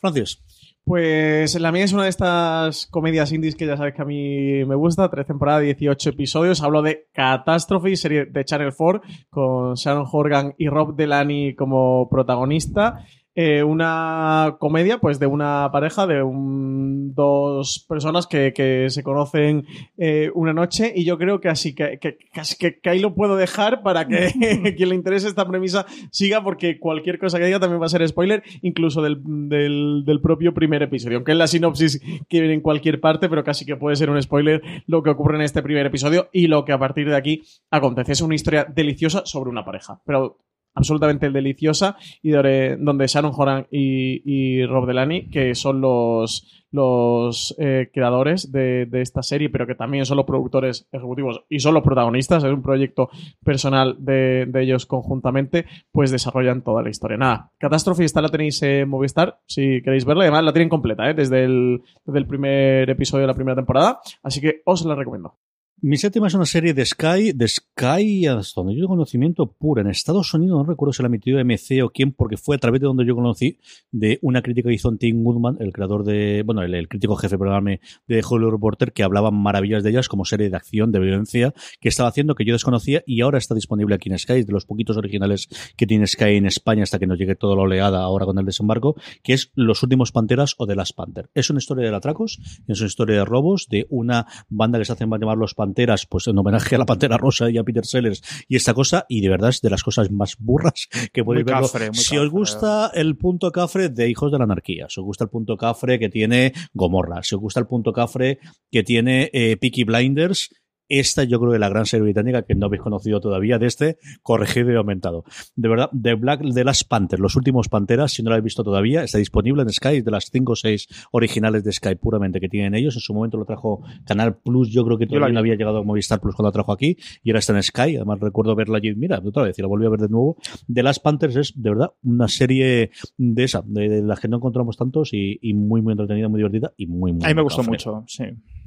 [0.00, 0.42] Francis.
[0.84, 4.64] Pues la mía es una de estas comedias indies que ya sabes que a mí
[4.66, 5.10] me gusta.
[5.10, 6.62] Tres temporadas, 18 episodios.
[6.62, 13.06] Hablo de Catastrophe, serie de Channel 4, con Sharon Horgan y Rob Delaney como protagonista.
[13.36, 19.66] Eh, una comedia, pues, de una pareja, de un- dos personas que, que se conocen
[19.98, 20.92] eh, una noche.
[20.94, 22.16] Y yo creo que así que, que,
[22.58, 24.28] que, que ahí lo puedo dejar para que
[24.76, 28.06] quien le interese esta premisa siga, porque cualquier cosa que diga también va a ser
[28.08, 31.18] spoiler, incluso del, del, del propio primer episodio.
[31.18, 34.20] Aunque en la sinopsis que viene en cualquier parte, pero casi que puede ser un
[34.22, 37.42] spoiler lo que ocurre en este primer episodio y lo que a partir de aquí
[37.70, 38.12] acontece.
[38.12, 40.38] Es una historia deliciosa sobre una pareja, pero
[40.74, 47.54] absolutamente deliciosa y donde, donde Sharon Horan y, y Rob Delaney, que son los, los
[47.58, 51.74] eh, creadores de, de esta serie, pero que también son los productores ejecutivos y son
[51.74, 53.10] los protagonistas, es un proyecto
[53.44, 57.16] personal de, de ellos conjuntamente, pues desarrollan toda la historia.
[57.16, 61.14] Nada, Catástrofe, esta la tenéis en Movistar, si queréis verla, además la tienen completa, ¿eh?
[61.14, 65.36] desde, el, desde el primer episodio de la primera temporada, así que os la recomiendo.
[65.80, 69.82] Mi séptima es una serie de Sky, de Sky, hasta donde yo tengo conocimiento pura.
[69.82, 72.80] En Estados Unidos no recuerdo si la emitió MC o quién, porque fue a través
[72.80, 73.58] de donde yo conocí
[73.90, 77.36] de una crítica que hizo Tim Goodman, el creador de, bueno, el, el crítico jefe,
[77.36, 81.52] perdóname, de Hollywood Reporter, que hablaba maravillas de ellas como serie de acción, de violencia,
[81.80, 84.52] que estaba haciendo, que yo desconocía y ahora está disponible aquí en Sky, es de
[84.52, 88.00] los poquitos originales que tiene Sky en España hasta que nos llegue toda la oleada
[88.00, 91.28] ahora con el desembarco, que es Los Últimos Panteras o de las Panther.
[91.34, 94.92] Es una historia de atracos, es una historia de robos, de una banda que se
[94.92, 95.63] hacen llamar Los Panteras,
[96.08, 99.20] pues en homenaje a la Pantera Rosa y a Peter Sellers y esta cosa, y
[99.20, 102.90] de verdad es de las cosas más burras que podéis cafre, muy Si os gusta
[102.94, 106.08] el punto cafre de Hijos de la Anarquía, si os gusta el punto cafre que
[106.08, 108.38] tiene Gomorra, si os gusta el punto cafre
[108.70, 110.50] que tiene eh, Peaky Blinders,
[110.88, 113.98] esta yo creo que la gran serie británica que no habéis conocido todavía de este
[114.22, 115.24] corregido y aumentado.
[115.56, 118.64] De verdad, The Black de las Panthers, los últimos Panteras, si no lo habéis visto
[118.64, 122.48] todavía, está disponible en Sky, de las 5 o 6 originales de Sky puramente que
[122.48, 122.94] tienen ellos.
[122.96, 125.78] En su momento lo trajo Canal Plus, yo creo que la todavía no había llegado
[125.78, 127.96] a Movistar Plus cuando lo trajo aquí, y ahora está en Sky.
[127.96, 130.36] Además recuerdo verla allí, mira, otra vez, y la volví a ver de nuevo.
[130.72, 134.76] The Last Panthers es, de verdad, una serie de esa, de, las que no encontramos
[134.76, 137.62] tantos y, y muy, muy entretenida, muy divertida y muy, muy A mí me gustó
[137.62, 138.24] mucho, sí.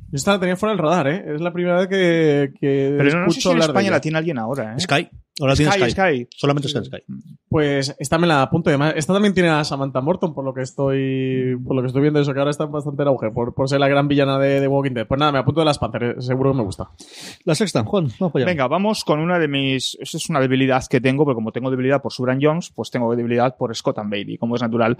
[0.09, 1.25] Yo esta la tenía fuera del radar, ¿eh?
[1.35, 3.71] Es la primera vez que, que Pero no, no sé escucho si en hablar de
[3.71, 3.95] España ella.
[3.97, 4.79] la tiene alguien ahora, ¿eh?
[4.79, 5.09] Sky.
[5.39, 5.91] Ahora tiene Sky, Sky.
[5.91, 6.27] Sky.
[6.35, 6.97] Solamente en Sky.
[7.49, 8.69] Pues esta me la apunto.
[8.69, 12.01] Además, esta también tiene a Samantha Morton, por lo que estoy por lo que estoy
[12.01, 14.59] viendo eso, que ahora está bastante en auge, por, por ser la gran villana de,
[14.59, 15.07] de Walking Dead.
[15.07, 16.89] Pues nada, me apunto de las Panthers, seguro que me gusta.
[17.45, 18.45] La sexta, Juan, vamos allá.
[18.45, 19.95] Venga, vamos con una de mis.
[20.01, 23.15] Esa es una debilidad que tengo, porque como tengo debilidad por Subran Jones, pues tengo
[23.15, 24.97] debilidad por Scott and Bailey, como es natural.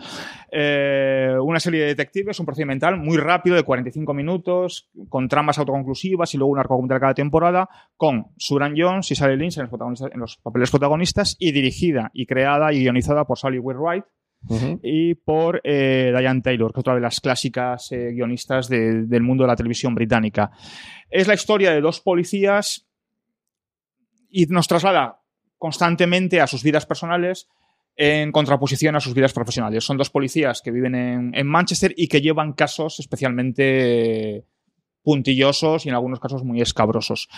[0.52, 6.34] Eh, una serie de detectives, un procedimental muy rápido, de 45 minutos, con tramas autoconclusivas
[6.34, 9.72] y luego un arco argumental cada temporada, con Subran Jones y Sally Lynch en los,
[9.72, 14.04] protagonistas- en los papeles protagonistas, y dirigida y creada y guionizada por Sally Wright
[14.84, 19.24] y por eh, Diane Taylor, que es otra de las clásicas eh, guionistas de- del
[19.24, 20.52] mundo de la televisión británica.
[21.10, 22.88] Es la historia de dos policías
[24.30, 25.22] y nos traslada
[25.58, 27.48] constantemente a sus vidas personales
[27.96, 29.84] en contraposición a sus vidas profesionales.
[29.84, 34.46] Son dos policías que viven en, en Manchester y que llevan casos especialmente
[35.08, 37.30] puntillosos y en algunos casos muy escabrosos.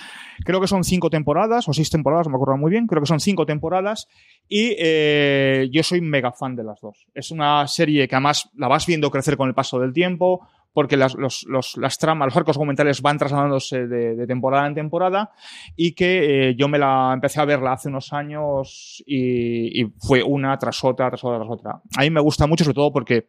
[0.44, 3.06] Creo que son cinco temporadas o seis temporadas, no me acuerdo muy bien, creo que
[3.08, 4.08] son cinco temporadas
[4.48, 7.06] y eh, yo soy mega fan de las dos.
[7.14, 10.98] Es una serie que además la vas viendo crecer con el paso del tiempo, porque
[10.98, 11.46] las, los-
[11.78, 15.30] las tramas, los arcos argumentales van trasladándose de, de temporada en temporada
[15.76, 20.24] y que eh, yo me la empecé a verla hace unos años y, y fue
[20.24, 21.72] una tras otra, tras otra, tras otra.
[21.98, 23.28] A mí me gusta mucho, sobre todo porque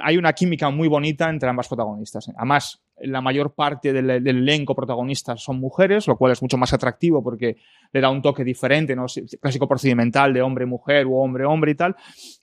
[0.00, 2.28] hay una química muy bonita entre ambas protagonistas.
[2.36, 7.22] Además, la mayor parte del, elenco protagonistas son mujeres, lo cual es mucho más atractivo
[7.22, 7.56] porque
[7.92, 9.06] le da un toque diferente, ¿no?
[9.40, 11.94] Clásico procedimental de hombre-mujer o hombre-hombre y tal.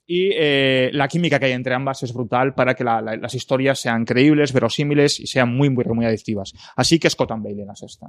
[0.08, 3.36] Y eh, la química que hay entre ambas es brutal para que la- la- las
[3.36, 6.54] historias sean creíbles, verosímiles y sean muy, muy, muy adictivas.
[6.78, 8.08] Así que Scott and Bailey la sexta.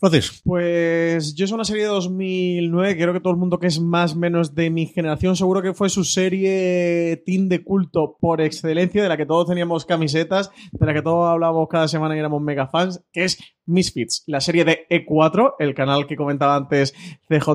[0.00, 0.42] Francis.
[0.44, 4.14] Pues yo es una serie de 2009, creo que todo el mundo que es más
[4.14, 9.02] o menos de mi generación seguro que fue su serie teen de culto por excelencia,
[9.02, 12.40] de la que todos teníamos camisetas, de la que todos hablábamos cada semana y éramos
[12.40, 16.94] mega fans, que es Misfits, la serie de E4, el canal que comentaba antes
[17.28, 17.50] CJ,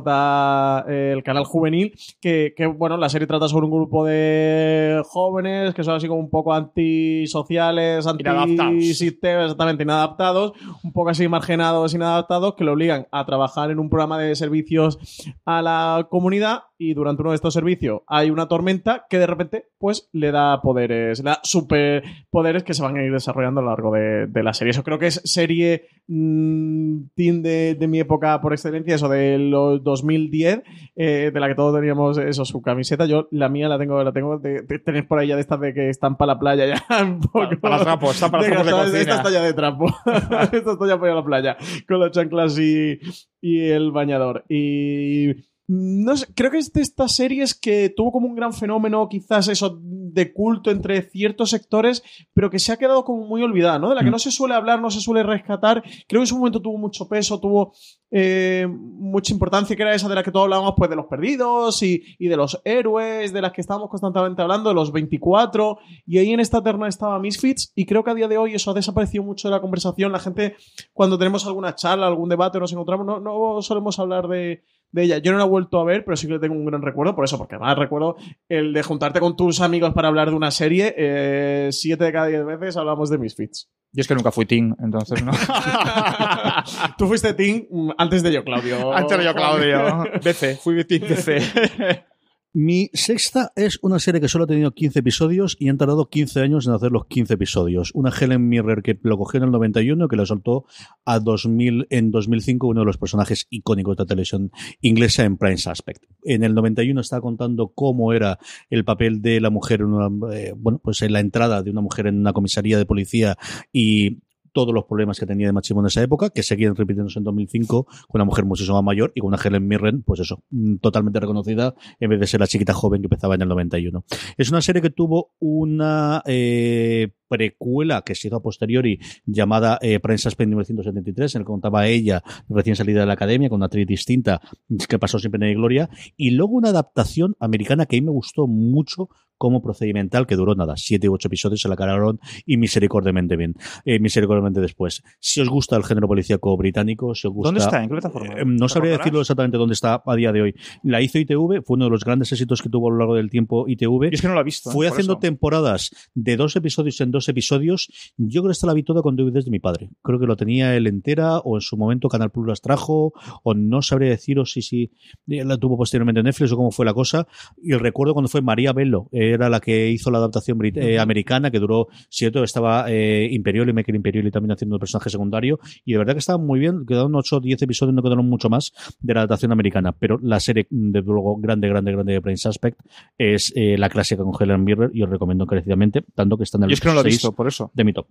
[0.87, 5.83] el canal juvenil, que, que, bueno, la serie trata sobre un grupo de jóvenes que
[5.83, 10.53] son así como un poco antisociales, antisistemas, exactamente, inadaptados,
[10.83, 14.97] un poco así marginados, inadaptados, que lo obligan a trabajar en un programa de servicios
[15.45, 19.65] a la comunidad y durante uno de estos servicios hay una tormenta que de repente
[19.77, 23.69] pues le da poderes, le da superpoderes que se van a ir desarrollando a lo
[23.69, 24.71] largo de, de la serie.
[24.71, 29.37] Eso creo que es serie mm, teen de, de mi época por excelencia, eso de
[29.37, 30.61] los 2010,
[30.95, 33.05] eh, de la que todos teníamos eso, su camiseta.
[33.05, 35.73] Yo la mía la tengo, la tengo, de, tenéis por ahí ya de estas de
[35.73, 37.49] que están para la playa ya un poco.
[37.61, 38.99] Para trapo, está para trapos de esta- cocina.
[39.01, 39.85] Esta está ya de trapo.
[40.51, 42.99] esta está ya para la playa con las chanclas y,
[43.41, 44.43] y el bañador.
[44.49, 49.07] Y no sé, creo que es de estas series que tuvo como un gran fenómeno,
[49.09, 53.79] quizás eso de culto entre ciertos sectores, pero que se ha quedado como muy olvidada,
[53.79, 53.89] ¿no?
[53.89, 54.11] De la que Mm.
[54.11, 55.81] no se suele hablar, no se suele rescatar.
[55.81, 57.73] Creo que en su momento tuvo mucho peso, tuvo
[58.15, 61.81] eh, mucha importancia, que era esa de la que todos hablábamos, pues de los perdidos
[61.81, 65.79] y, y de los héroes, de las que estábamos constantemente hablando, de los 24.
[66.05, 68.69] Y ahí en esta terna estaba Misfits, y creo que a día de hoy eso
[68.69, 70.11] ha desaparecido mucho de la conversación.
[70.11, 70.55] La gente,
[70.91, 74.61] cuando tenemos alguna charla, algún debate, nos encontramos, no, no solemos hablar de,
[74.93, 75.17] de ella.
[75.17, 77.25] Yo no la he vuelto a ver, pero sí que tengo un gran recuerdo por
[77.25, 78.15] eso, porque además recuerdo
[78.47, 80.93] el de juntarte con tus amigos para hablar de una serie.
[80.95, 83.69] eh, siete de cada diez veces hablamos de Misfits.
[83.91, 85.31] Y es que nunca fui teen, entonces no.
[86.97, 88.91] Tú fuiste Team mm, antes de yo, Claudio.
[88.91, 90.03] Antes era yo, Claudio.
[90.23, 92.03] BC, fui teen BC.
[92.55, 96.39] Mi sexta es una serie que solo ha tenido 15 episodios y han tardado 15
[96.41, 97.89] años en hacer los 15 episodios.
[97.95, 100.65] Una Helen Mirren que lo cogió en el 91 que lo soltó
[101.03, 105.57] a 2000, en 2005 uno de los personajes icónicos de la televisión inglesa en Prime
[105.57, 106.03] Suspect.
[106.25, 108.37] En el 91 estaba contando cómo era
[108.69, 111.81] el papel de la mujer en una, eh, bueno, pues en la entrada de una
[111.81, 113.35] mujer en una comisaría de policía
[113.71, 114.19] y
[114.53, 117.85] todos los problemas que tenía de machismo en esa época, que seguían repitiéndose en 2005
[117.85, 121.19] con una mujer muchísimo más mayor y con una Helen Mirren, pues eso, mm, totalmente
[121.19, 124.05] reconocida en vez de ser la chiquita joven que empezaba en el 91.
[124.37, 129.99] Es una serie que tuvo una eh, precuela que se hizo a posteriori llamada eh,
[129.99, 133.65] Prensa Spend 1973, en el que contaba ella recién salida de la academia con una
[133.65, 134.39] actriz distinta
[134.87, 138.11] que pasó sin pena ni gloria, y luego una adaptación americana que a mí me
[138.11, 139.09] gustó mucho
[139.43, 143.55] como procedimental que duró nada, siete u ocho episodios se la cararon y misericordiamente bien,
[143.83, 145.03] eh, misericordiamente después.
[145.19, 147.49] Si os gusta el género policíaco británico, si os gusta...
[147.49, 147.83] ¿Dónde está?
[147.83, 148.35] ¿En qué plataforma?
[148.35, 150.55] Eh, no ¿Te sabría decirlo exactamente dónde está a día de hoy.
[150.81, 153.29] La hizo ITV, fue uno de los grandes éxitos que tuvo a lo largo del
[153.29, 154.11] tiempo ITV.
[154.13, 154.71] Y es que no lo he visto.
[154.71, 154.89] Fue ¿eh?
[154.89, 155.19] Por haciendo eso.
[155.19, 158.13] temporadas de dos episodios en dos episodios.
[158.15, 159.89] Yo creo que esta la vi toda con DVDs de mi padre.
[160.03, 163.11] Creo que lo tenía él entera, o en su momento Canal Plus las trajo,
[163.43, 164.91] o no sabría deciros si, si
[165.27, 167.27] la tuvo posteriormente en Netflix o cómo fue la cosa.
[167.61, 171.51] Y recuerdo cuando fue María Bello, era la que hizo la adaptación brit- eh, americana,
[171.51, 175.59] que duró siete, estaba eh, Imperioli, Michael Imperioli también haciendo el personaje secundario.
[175.85, 178.49] Y de verdad que estaba muy bien, quedaron 8 o 10 episodios, no quedaron mucho
[178.49, 179.91] más de la adaptación americana.
[179.91, 182.79] Pero la serie, de luego, grande, grande, grande de Prince Aspect
[183.17, 186.63] es eh, la clásica con Helen Mirren y os recomiendo encarecidamente, tanto que está en
[186.65, 187.71] el Y es que no lo he 6 visto, por eso.
[187.73, 188.07] de mi top.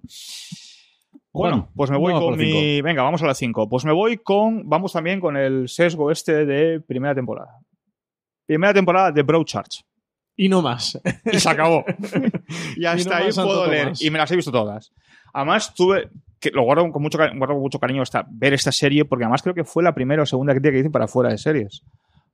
[1.35, 2.59] Bueno, pues me voy con cinco.
[2.61, 2.83] mi.
[2.83, 3.69] Venga, vamos a la 5.
[3.69, 4.69] Pues me voy con.
[4.69, 7.59] Vamos también con el sesgo este de primera temporada.
[8.47, 9.83] Primera temporada de Broadchurch.
[10.37, 11.01] Y no más.
[11.31, 11.85] Y se acabó.
[12.77, 13.85] y Y hasta no ahí Santo puedo leer.
[13.85, 14.03] Tomás.
[14.03, 14.93] Y me las he visto todas.
[15.33, 16.11] Además, tuve.
[16.41, 19.55] Que lo guardo con mucho, guardo mucho cariño esta, ver esta serie, porque además creo
[19.55, 21.83] que fue la primera o segunda crítica que hice para fuera de series.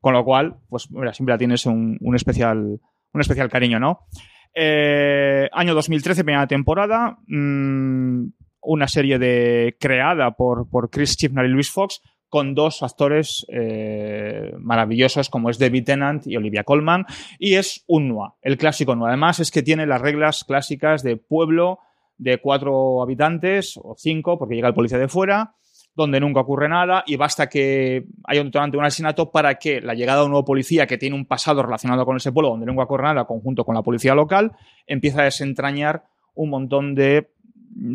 [0.00, 2.80] Con lo cual, pues mira, siempre la tienes un, un especial,
[3.12, 4.06] un especial cariño, ¿no?
[4.54, 7.18] Eh, año 2013, primera temporada.
[7.26, 8.28] mm,
[8.60, 14.52] una serie de, creada por, por Chris Chibnall y Luis Fox, con dos actores eh,
[14.58, 17.06] maravillosos como es David Tennant y Olivia Colman.
[17.38, 19.08] Y es un NUA, el clásico NUA.
[19.08, 21.80] Además, es que tiene las reglas clásicas de pueblo
[22.18, 25.54] de cuatro habitantes o cinco, porque llega el policía de fuera,
[25.94, 29.94] donde nunca ocurre nada y basta que haya un detonante, un asesinato para que la
[29.94, 32.84] llegada de un nuevo policía que tiene un pasado relacionado con ese pueblo donde nunca
[32.84, 34.52] ocurre nada, conjunto con la policía local,
[34.86, 37.30] empieza a desentrañar un montón de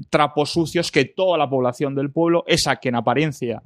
[0.09, 3.63] trapos sucios que toda la población del pueblo, esa que en apariencia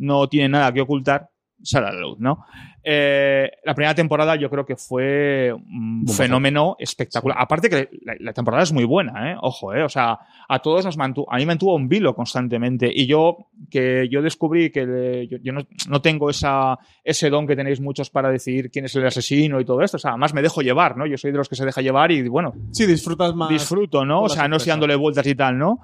[0.00, 1.28] no tiene nada que ocultar,
[1.62, 2.44] sale a la luz, ¿no?
[2.82, 7.36] Eh, la primera temporada yo creo que fue un fenómeno espectacular.
[7.38, 9.36] Aparte que la, la temporada es muy buena, ¿eh?
[9.42, 9.82] Ojo, ¿eh?
[9.82, 12.90] O sea, a todos nos mantuvo, a mí me mantuvo un vilo constantemente.
[12.90, 13.36] Y yo,
[13.70, 15.60] que yo descubrí que le- yo, yo no,
[15.90, 19.66] no tengo esa, ese don que tenéis muchos para decidir quién es el asesino y
[19.66, 19.98] todo esto.
[19.98, 21.06] O sea, además me dejo llevar, ¿no?
[21.06, 23.50] Yo soy de los que se deja llevar y, bueno, Sí, disfrutas más.
[23.50, 24.22] disfruto, ¿no?
[24.22, 25.80] O sea, no estoy dándole vueltas y tal, ¿no?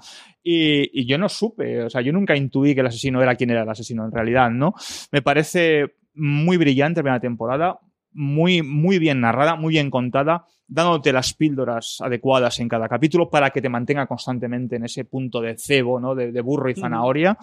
[0.48, 3.50] Y, y yo no supe, o sea, yo nunca intuí que el asesino era quien
[3.50, 4.74] era el asesino en realidad, ¿no?
[5.11, 7.80] Me parece muy brillante la primera temporada,
[8.12, 13.50] muy, muy bien narrada, muy bien contada, dándote las píldoras adecuadas en cada capítulo para
[13.50, 16.14] que te mantenga constantemente en ese punto de cebo, ¿no?
[16.14, 17.37] De, de burro y zanahoria,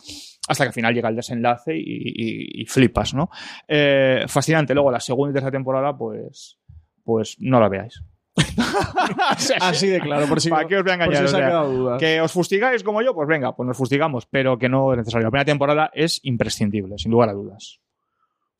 [0.47, 3.29] hasta que al final llega el desenlace y, y- y flipas, ¿no?
[3.67, 4.73] Eh, fascinante.
[4.73, 6.57] Luego la segunda y tercera temporada, pues,
[7.03, 8.01] pues no la veáis.
[9.61, 11.17] Así de claro, por si, ¿Para qué os voy a engañar?
[11.17, 11.97] si os O ha sea, quedado duda.
[11.97, 15.25] que os fustigáis como yo, pues venga, pues nos fustigamos, pero que no es necesario.
[15.27, 17.79] La primera temporada es imprescindible, sin lugar a dudas.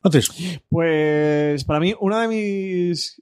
[0.03, 3.21] Entonces, Pues para mí, una de mis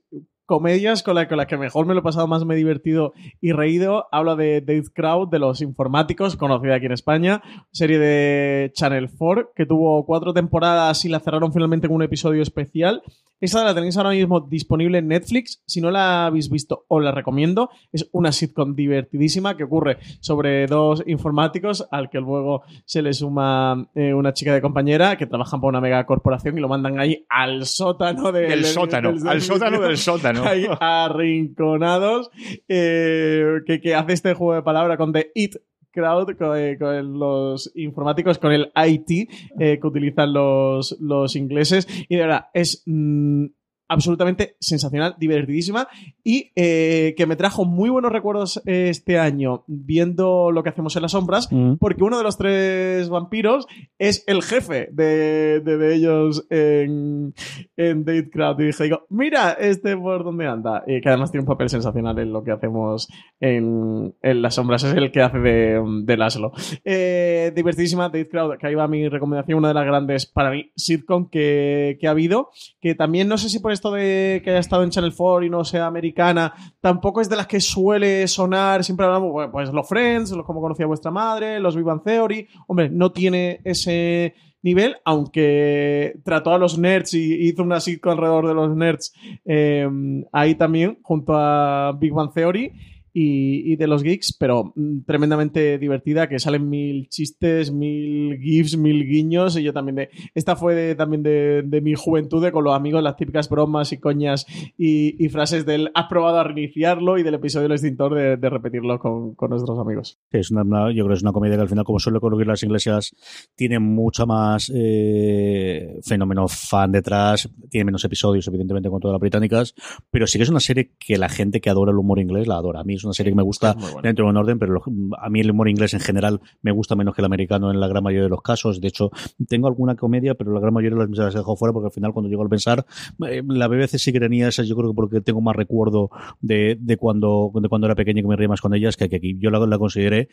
[0.55, 3.13] comedias con las con las que mejor me lo he pasado, más me he divertido
[3.39, 8.69] y reído, habla de Dave Crowd, de los informáticos, conocida aquí en España, serie de
[8.73, 13.01] Channel 4, que tuvo cuatro temporadas y la cerraron finalmente con un episodio especial.
[13.39, 15.63] Esta la tenéis ahora mismo disponible en Netflix.
[15.65, 17.71] Si no la habéis visto, os la recomiendo.
[17.91, 23.89] Es una sitcom divertidísima que ocurre sobre dos informáticos al que luego se le suma
[23.95, 27.25] eh, una chica de compañera que trabajan para una mega corporación y lo mandan ahí
[27.29, 30.40] al sótano de- Del sótano, del al sótano del sótano.
[30.79, 32.29] Arrinconados
[32.67, 35.55] eh, que, que hace este juego de palabra con The It
[35.91, 41.87] Crowd, con, eh, los informáticos, con el IT eh, que utilizan los, los ingleses.
[42.07, 43.45] Y de verdad, es mm,
[43.91, 45.87] absolutamente sensacional, divertidísima
[46.23, 50.95] y eh, que me trajo muy buenos recuerdos eh, este año viendo lo que hacemos
[50.95, 51.49] en las sombras,
[51.79, 53.67] porque uno de los tres vampiros
[53.99, 57.33] es el jefe de, de- de ellos en,
[57.77, 58.59] en Date Crowd.
[58.61, 60.83] Y dije, digo, mira este por dónde anda.
[60.87, 63.07] Y que además tiene un papel sensacional en lo que hacemos
[63.39, 64.83] en, en las sombras.
[64.83, 66.51] Es el que hace de, de Laszlo.
[66.85, 70.71] Eh, divertidísima Date Crowd, que ahí va mi recomendación, una de las grandes para mí
[70.75, 72.49] sitcom que, que ha habido.
[72.79, 75.49] Que también no sé si por esto de que haya estado en Channel 4 y
[75.49, 78.83] no sea americana, tampoco es de las que suele sonar.
[78.83, 82.47] Siempre hablamos, pues los Friends, los como conocía vuestra madre, los Big Bang Theory.
[82.67, 88.47] Hombre, no tiene ese nivel, aunque trató a los nerds y hizo una sitcom alrededor
[88.47, 89.15] de los nerds
[89.45, 89.89] eh,
[90.31, 92.71] ahí también, junto a Big Bang Theory
[93.13, 99.05] y, de los geeks, pero mm, tremendamente divertida, que salen mil chistes, mil gifs, mil
[99.05, 100.09] guiños, y yo también de...
[100.33, 103.97] Esta fue de- también de, mi juventud, de con los amigos, las típicas bromas y
[103.97, 104.45] coñas
[104.77, 109.35] y, frases del has probado a reiniciarlo y del episodio del extintor de, repetirlo con,
[109.49, 110.19] nuestros amigos.
[110.31, 112.47] Sí, es una, yo creo que es una comedia que al final, como suele ocurrir
[112.47, 113.15] las iglesias,
[113.55, 119.73] tiene mucha más eh, fenómeno fan detrás, tiene menos episodios, evidentemente, con todas las británicas,
[120.09, 122.55] pero sí que es una serie que la gente que adora el humor inglés la
[122.55, 122.81] adora.
[122.81, 124.01] A mí es una serie que me gusta buena.
[124.01, 124.81] dentro de un orden, pero
[125.19, 127.87] a mí el humor inglés en general me gusta menos que el americano en la
[127.87, 128.79] gran mayoría de los casos.
[128.81, 129.11] De hecho,
[129.47, 131.91] tengo alguna comedia, pero la gran mayoría de las las he dejado fuera porque al
[131.91, 132.85] final, cuando llego al pensar,
[133.27, 136.77] eh, la BBC sí que tenía esas, yo creo que porque tengo más recuerdo de,
[136.79, 139.37] de cuando de cuando era pequeño que me reía más con ellas que aquí.
[139.39, 140.29] Yo la, la consideré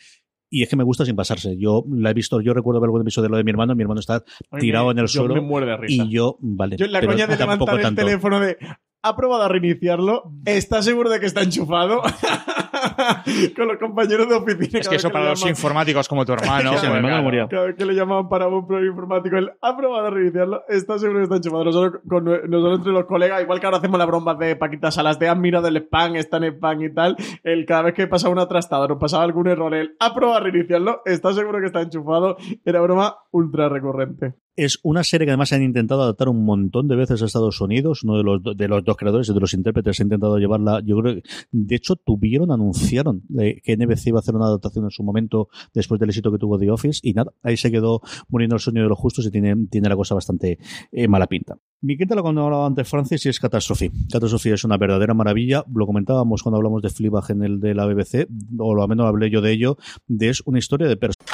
[0.51, 1.59] y es que me gusta sin pasarse.
[1.59, 3.83] Yo la he visto, yo recuerdo ver algún episodio de lo de mi hermano, mi
[3.83, 4.25] hermano está
[4.59, 6.05] tirado me- en el yo suelo me muero de risa.
[6.05, 6.77] y yo, vale.
[6.79, 8.57] Yo en la coña de levantar el teléfono de
[9.03, 10.33] ¿ha probado a reiniciarlo?
[10.45, 12.03] ¿Está seguro de que está enchufado?
[13.57, 14.79] Con los compañeros de oficina.
[14.81, 16.71] Es que eso para los llaman- informáticos como tu hermano.
[16.71, 17.23] Mi pues, hermano claro.
[17.23, 17.49] murió.
[17.49, 20.99] Cada vez que le llamaban para un problema informático, él ha probado a reiniciarlo, está
[20.99, 21.65] seguro que está enchufado.
[21.65, 25.19] Nosotros, con, nosotros entre los colegas, igual que ahora hacemos las bromas de Paquita Salas,
[25.19, 28.33] de han mirado el spam, está en spam y tal, él cada vez que pasaba
[28.33, 31.81] una trastada, nos pasaba algún error, él ha probado a reiniciarlo, está seguro que está
[31.83, 32.37] enchufado.
[32.65, 34.35] Era broma ultra recurrente.
[34.59, 38.03] Es una serie que además han intentado adaptar un montón de veces a Estados Unidos.
[38.03, 40.83] Uno de los, de los dos creadores y de los intérpretes ha intentado llevarla.
[40.85, 44.87] Yo creo que, de hecho, tuvieron, anunciaron eh, que NBC iba a hacer una adaptación
[44.87, 46.99] en su momento después del éxito que tuvo The Office.
[47.05, 49.95] Y nada, ahí se quedó muriendo el sueño de los justos y tiene, tiene la
[49.95, 50.59] cosa bastante
[50.91, 51.57] eh, mala pinta.
[51.81, 53.93] Mi quinta lo cuando hablaba antes Francis y es Catastrophe.
[54.11, 55.63] Catastrophe es una verdadera maravilla.
[55.73, 58.27] Lo comentábamos cuando hablamos de Fleabag en el de la BBC,
[58.59, 59.79] o al menos hablé yo de ello.
[60.09, 61.31] De es una historia de personas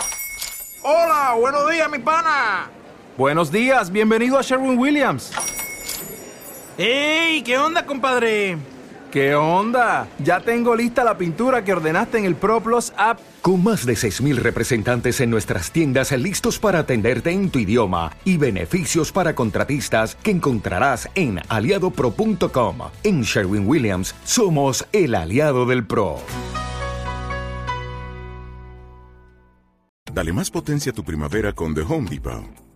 [0.83, 2.84] Hola, buenos días, mi pana.
[3.17, 5.31] Buenos días, bienvenido a Sherwin Williams.
[6.77, 7.43] ¡Ey!
[7.43, 8.59] ¿Qué onda, compadre?
[9.13, 10.09] ¿Qué onda?
[10.19, 13.21] Ya tengo lista la pintura que ordenaste en el ProPlus app.
[13.41, 18.37] Con más de 6.000 representantes en nuestras tiendas listos para atenderte en tu idioma y
[18.37, 22.79] beneficios para contratistas que encontrarás en aliadopro.com.
[23.05, 26.19] En Sherwin Williams somos el aliado del PRO.
[30.13, 32.64] Dale más potencia a tu primavera con The Home Depot.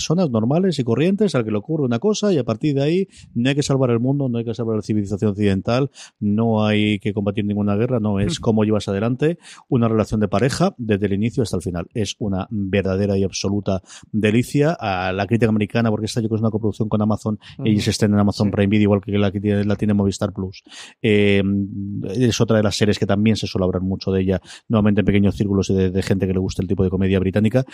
[0.00, 3.08] Personas normales y corrientes al que le ocurre una cosa y a partir de ahí
[3.34, 6.98] no hay que salvar el mundo, no hay que salvar la civilización occidental, no hay
[7.00, 9.36] que combatir ninguna guerra, no es cómo llevas adelante
[9.68, 11.86] una relación de pareja desde el inicio hasta el final.
[11.92, 16.40] Es una verdadera y absoluta delicia a la crítica americana porque esta yo creo que
[16.40, 18.52] es una coproducción con Amazon y se estrena en Amazon Sí.
[18.52, 20.62] Prime Video igual que la que tiene, la tiene Movistar Plus.
[21.02, 21.42] Eh,
[22.14, 25.04] es otra de las series que también se suele hablar mucho de ella, nuevamente en
[25.04, 27.66] pequeños círculos y de, de gente que le gusta el tipo de comedia británica.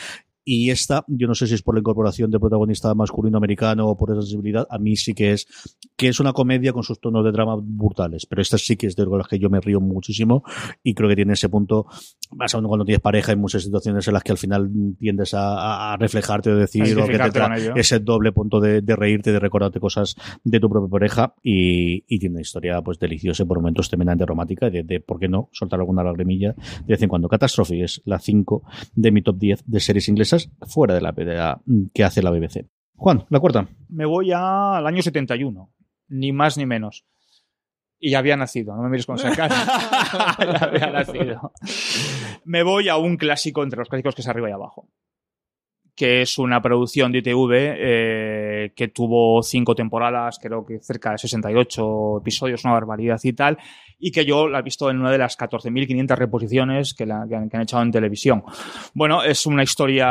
[0.48, 3.96] Y esta, yo no sé si es por la incorporación de protagonista masculino americano o
[3.96, 5.48] por esa sensibilidad, a mí sí que es
[5.96, 8.94] que es una comedia con sus tonos de drama brutales, pero esta sí que es
[8.94, 10.44] de las que yo me río muchísimo
[10.84, 11.86] y creo que tiene ese punto,
[12.30, 14.70] más aún cuando tienes pareja, hay muchas situaciones en las que al final
[15.00, 19.32] tiendes a, reflejarte o decir A o que te ese doble punto de, de reírte,
[19.32, 23.46] de recordarte cosas de tu propia pareja y, y tiene una historia pues deliciosa y
[23.46, 27.08] por momentos tremendamente romántica de, de, ¿por qué no?, soltar alguna lagrimilla de vez en
[27.08, 27.28] cuando.
[27.28, 28.62] Catastrophe es la 5
[28.94, 30.35] de mi top 10 de series inglesas
[30.66, 31.60] fuera de la, de la-
[31.94, 32.66] que hace la BBC.
[32.96, 33.68] Juan, la cuarta.
[33.88, 35.70] Me voy a- al año 71,
[36.08, 37.04] ni más ni menos.
[37.98, 39.54] Y ya había nacido, no me mires con esa cara.
[40.38, 41.52] ya había nacido.
[42.44, 44.88] Me voy a un clásico entre los clásicos que es arriba y abajo.
[45.94, 51.18] Que es una producción de ITV eh, que tuvo cinco temporadas, creo que cerca de
[51.18, 53.56] 68 episodios, una barbaridad y tal.
[53.98, 57.34] Y que yo la he visto en una de las 14.500 reposiciones que, la- que
[57.36, 58.42] han, que echado en televisión.
[58.94, 60.06] Bueno, es una historia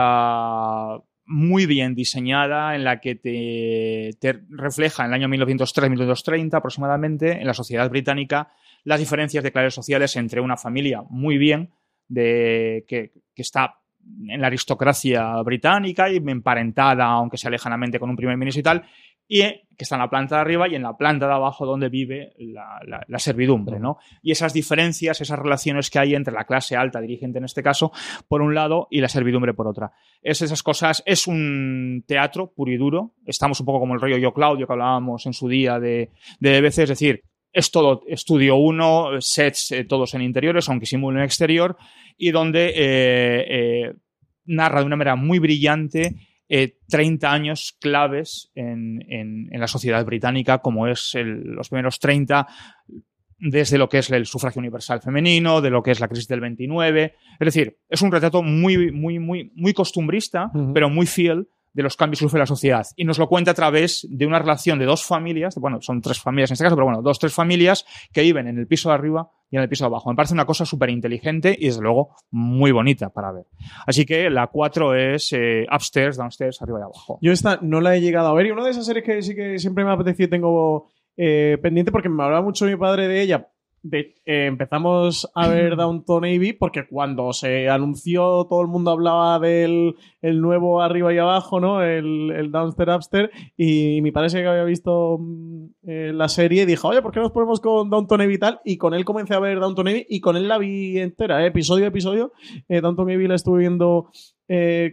[1.28, 7.48] muy bien diseñada en la que te, te refleja en el año 1903-1930 aproximadamente en
[7.48, 8.50] la sociedad británica
[8.84, 11.72] las diferencias de clases sociales entre una familia muy bien
[12.08, 13.80] de que, que está
[14.28, 18.84] en la aristocracia británica y emparentada, aunque sea lejanamente con un primer ministro y tal,
[19.28, 21.90] y que está en la planta de arriba y en la planta de abajo donde
[21.90, 23.98] vive la, servidumbre, ¿no?
[24.22, 27.92] Y esas diferencias, esas relaciones que hay entre la clase alta, dirigente en este caso,
[28.28, 29.92] por un lado, y la servidumbre por otra.
[30.22, 33.16] Es esas cosas, es un teatro puro y duro.
[33.26, 36.66] Estamos un poco como el rollo Yo Claudio que hablábamos en su día de, de
[36.66, 37.24] es decir,
[37.56, 41.78] es todo estudio 1, sets eh, todos en interiores, aunque simulen exterior,
[42.18, 43.94] y donde eh, eh,
[44.46, 46.16] narra de una manera muy brillante
[46.50, 52.00] eh, 30 años claves en, en- en la sociedad británica, como es el- los primeros
[52.00, 52.48] 30,
[53.38, 56.40] desde lo que es el sufragio universal femenino, de lo que es la crisis del
[56.40, 57.16] 29.
[57.40, 61.98] Es decir, es un retrato muy, muy, muy, muy costumbrista, pero muy fiel de los
[61.98, 62.88] cambios que sufre la sociedad.
[62.96, 66.20] Y nos lo cuenta a través de una relación de dos familias, bueno, son tres
[66.20, 68.96] familias en este caso, pero bueno, dos, tres familias que viven en el piso de
[68.96, 70.10] arriba y en el piso de abajo.
[70.10, 73.46] Me parece una cosa súper inteligente y desde luego muy bonita para ver.
[73.86, 77.20] Así que la 4 es eh, upstairs, downstairs, arriba y abajo.
[77.22, 79.36] Yo esta no la he llegado a ver y una de esas series que sí
[79.36, 83.10] que siempre me ha apetecido y tengo eh, pendiente porque me hablaba mucho mi padre
[83.10, 83.50] de ella.
[83.88, 89.38] De, eh, empezamos a ver Downton Abbey porque cuando se anunció todo el mundo hablaba
[89.38, 91.84] del el nuevo arriba y abajo, ¿no?
[91.84, 96.64] El, el downstairs upstairs y mi padre sí que había visto mm, eh, la serie
[96.64, 98.60] y dijo, oye, ¿por qué nos ponemos con Downton Abbey y tal?
[98.66, 101.48] Y con él comencé a ver Downton Abbey y con él la vi entera, ¿eh?
[101.50, 102.32] episodio a episodio.
[102.68, 104.10] Downton Abbey la estuve viendo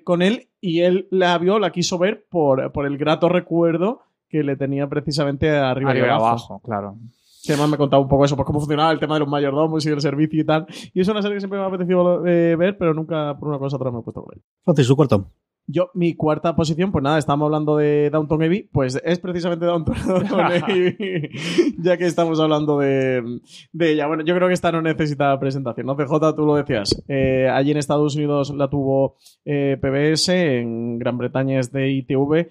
[0.05, 4.43] con él y él la vio, la quiso ver por, por el grato recuerdo que
[4.43, 6.27] le tenía precisamente arriba, Arriba y y abajo.
[6.27, 6.97] abajo, claro.
[7.45, 9.85] Que además me contaba un poco eso, pues cómo funcionaba el tema de los mayordomos
[9.85, 10.67] y el servicio y tal.
[10.95, 13.59] Y es una serie que siempre me ha apetecido eh, ver, pero nunca por una
[13.59, 14.43] cosa otra me he puesto con él.
[14.65, 15.27] Francis, su cuarto.
[15.67, 19.95] Yo, mi cuarta posición, pues nada, estábamos hablando de Downton Abbey, pues es precisamente Downton
[20.33, 21.31] Abbey,
[21.79, 23.41] ya que estamos hablando de,
[23.73, 24.09] de ella.
[24.09, 25.97] Bueno, yo creo que esta no necesita presentación, ¿no?
[25.97, 27.03] CJ, tú lo decías.
[27.07, 32.49] Eh, allí en Estados Unidos la tuvo eh, PBS, en Gran Bretaña es de ITV.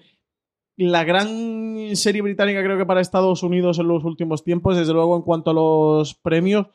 [0.76, 5.16] La gran serie británica creo que para Estados Unidos en los últimos tiempos, desde luego
[5.16, 6.66] en cuanto a los premios,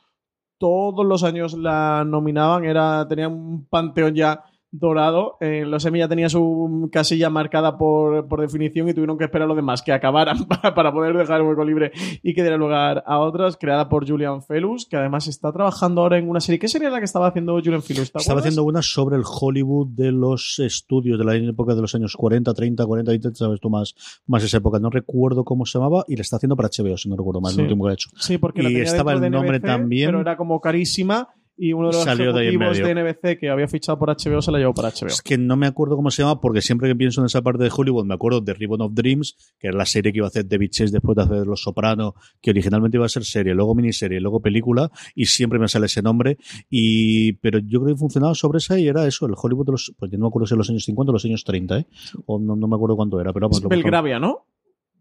[0.60, 4.44] todos los años la nominaban, era, tenía un panteón ya
[4.80, 5.38] dorado.
[5.42, 9.46] Eh, los Emmy ya tenía su casilla marcada por, por definición y tuvieron que esperar
[9.46, 11.92] a los demás que acabaran para, para poder dejar el hueco libre
[12.24, 16.18] y que diera lugar a otras, creada por Julian Felus, que además está trabajando ahora
[16.18, 16.60] en una serie.
[16.60, 18.12] ¿Qué es la que estaba haciendo Julian Felus?
[18.12, 21.94] ¿Te Estaba haciendo una sobre el Hollywood de los estudios de la época de los
[21.96, 24.80] años 40, 30, 40, 20, sabes tú más, más esa época.
[24.80, 27.54] No recuerdo cómo se llamaba y la está haciendo para HBO, si no recuerdo mal,
[27.54, 27.60] Sí.
[27.60, 28.10] el último que ha hecho.
[28.16, 30.10] Sí, porque la Y tenía estaba el de nombre también.
[30.10, 32.80] Pero era como carísima y uno de los Salió de ejecutivos.
[32.80, 35.08] NBC que había fichado por HBO se la llevó para HBO.
[35.08, 37.64] Es que no me acuerdo cómo se llama, porque siempre que pienso en esa parte
[37.64, 40.30] de Hollywood me acuerdo de Ribbon of Dreams, que era la serie que iba a
[40.30, 43.74] hacer David Chase después de hacer Los Soprano, que originalmente iba a ser serie, luego
[43.76, 46.38] miniserie, luego película, y siempre me sale ese nombre.
[46.70, 49.94] Y, pero yo creo que funcionaba sobre esa y era eso, el Hollywood de los,
[49.98, 51.88] pues yo no me acuerdo si en los años 50 o los años 30, ¿eh?
[52.28, 54.46] O no, no me acuerdo cuánto era, pero vamos, Es Belgravia, ¿no?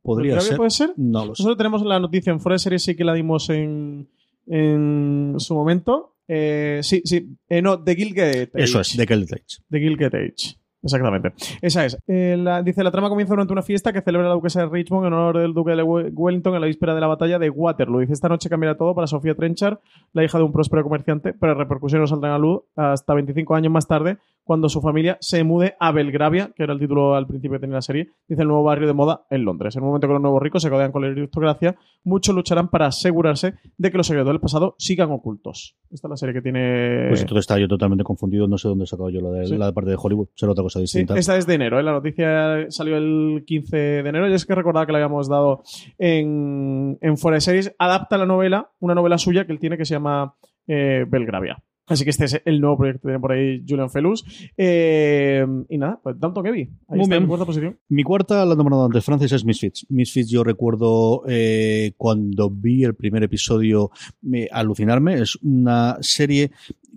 [0.03, 0.57] podría ¿Belgravia ser.
[0.57, 0.93] puede ser?
[0.97, 1.43] No lo sé.
[1.43, 4.09] Nosotros tenemos la noticia en Fuera de Series, sí que la dimos en,
[4.47, 6.16] en su momento.
[6.29, 7.27] Eh, sí, sí.
[7.49, 8.64] Eh, no, The Gilded Age.
[8.64, 8.99] Eso es,
[9.33, 9.62] Age.
[9.70, 10.57] The Gilded Age.
[10.83, 11.33] Exactamente.
[11.62, 11.99] Esa es.
[12.07, 15.07] Eh, la- dice, la trama comienza durante una fiesta que celebra la duquesa de Richmond
[15.07, 18.01] en honor del duque de We- Wellington en la víspera de la batalla de Waterloo.
[18.01, 19.79] Dice, esta noche cambiará todo para Sofía Trenchard,
[20.12, 23.72] la hija de un próspero comerciante, pero repercusiones no saldrán a luz hasta 25 años
[23.72, 27.57] más tarde, cuando su familia se mude a Belgravia, que era el título al principio
[27.57, 29.74] que tenía la serie, dice el nuevo barrio de moda en Londres.
[29.74, 31.74] En el momento que los nuevos ricos se codean con la aristocracia,
[32.05, 35.76] muchos lucharán para asegurarse de que los secretos del pasado sigan ocultos.
[35.90, 37.07] Esta es la serie que tiene...
[37.09, 39.59] Pues entonces estaba yo totalmente confundido, no sé dónde he sacado yo la de, Sí.
[39.59, 41.18] la parte de Hollywood, será otra cosa Sí, distinta.
[41.18, 41.82] esta es de enero, ¿eh?
[41.82, 44.28] la noticia salió el 15 de enero.
[44.28, 45.62] Yo es que recordaba que la habíamos dado
[45.99, 47.74] en, en Fuera de Series.
[47.78, 50.34] Adapta la novela, una novela suya que él tiene que se llama
[50.68, 51.62] eh, Belgravia.
[51.87, 54.24] Así que este es el nuevo proyecto que tiene por ahí Julian Felus.
[54.57, 56.62] Eh, y nada, pues Downton Abbey.
[56.89, 57.28] Ahí Muy está en bien.
[57.28, 57.78] cuarta posición.
[57.89, 59.87] Mi cuarta, la he nombrado antes, Francis, es Misfits.
[59.89, 63.91] Misfits yo recuerdo eh, cuando vi el primer episodio
[64.22, 65.20] me, alucinarme.
[65.20, 66.51] Es una serie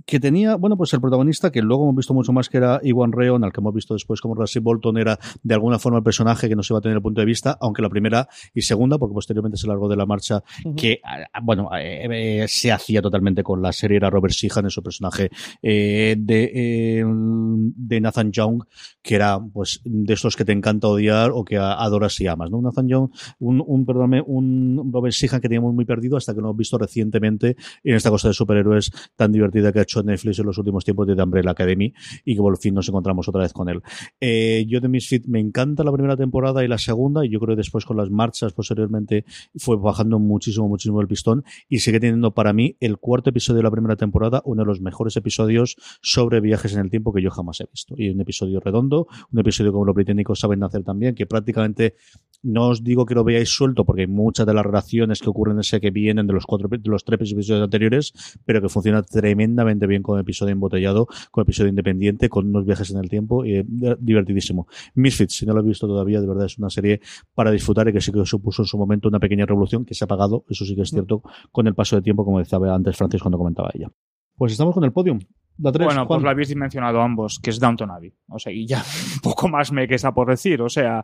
[0.05, 3.11] que tenía, bueno, pues el protagonista, que luego hemos visto mucho más que era Iwan
[3.11, 6.49] Reon, al que hemos visto después como Ramsay Bolton, era de alguna forma el personaje
[6.49, 8.97] que no se iba a tener el punto de vista, aunque la primera y segunda,
[8.97, 10.43] porque posteriormente se largó de la marcha,
[10.75, 11.01] que,
[11.43, 15.29] bueno, eh, eh, se hacía totalmente con la serie, era Robert Sheehan, en su personaje
[15.61, 18.63] eh, de, eh, de Nathan Young,
[19.01, 22.61] que era pues de estos que te encanta odiar o que adoras y amas, ¿no?
[22.61, 26.47] Nathan Young, un, un perdóname, un Robert Sheehan que teníamos muy perdido hasta que lo
[26.47, 30.45] hemos visto recientemente en esta cosa de superhéroes tan divertida que ha hecho Netflix en
[30.45, 33.69] los últimos tiempos de The Academy y que por fin nos encontramos otra vez con
[33.69, 33.81] él.
[34.19, 37.55] Eh, yo de Misfit me encanta la primera temporada y la segunda y yo creo
[37.55, 39.25] que después con las marchas posteriormente
[39.57, 43.63] fue bajando muchísimo, muchísimo el pistón y sigue teniendo para mí el cuarto episodio de
[43.63, 47.31] la primera temporada uno de los mejores episodios sobre viajes en el tiempo que yo
[47.31, 47.95] jamás he visto.
[47.97, 51.95] Y un episodio redondo, un episodio como los británicos saben hacer también, que prácticamente
[52.41, 55.55] no os digo que lo veáis suelto porque hay muchas de las relaciones que ocurren
[55.55, 58.13] en ese que vienen de los cuatro de los tres episodios anteriores,
[58.45, 62.97] pero que funciona tremendamente bien con episodio embotellado, con episodio independiente, con unos viajes en
[62.97, 63.65] el tiempo y eh,
[63.99, 64.67] divertidísimo.
[64.95, 67.01] Misfits, si no lo he visto todavía, de verdad es una serie
[67.33, 70.03] para disfrutar y que sí que supuso en su momento una pequeña revolución que se
[70.03, 72.97] ha apagado, eso sí que es cierto, con el paso de tiempo, como decía antes
[72.97, 73.89] Francis cuando comentaba ella.
[74.35, 75.19] Pues estamos con el podium.
[75.61, 76.07] La tres, bueno, Juan.
[76.07, 78.13] pues lo habéis mencionado ambos, que es Downton Abbey.
[78.29, 78.77] O sea, y ya
[79.15, 80.61] un poco más me queda por decir.
[80.61, 81.03] O sea,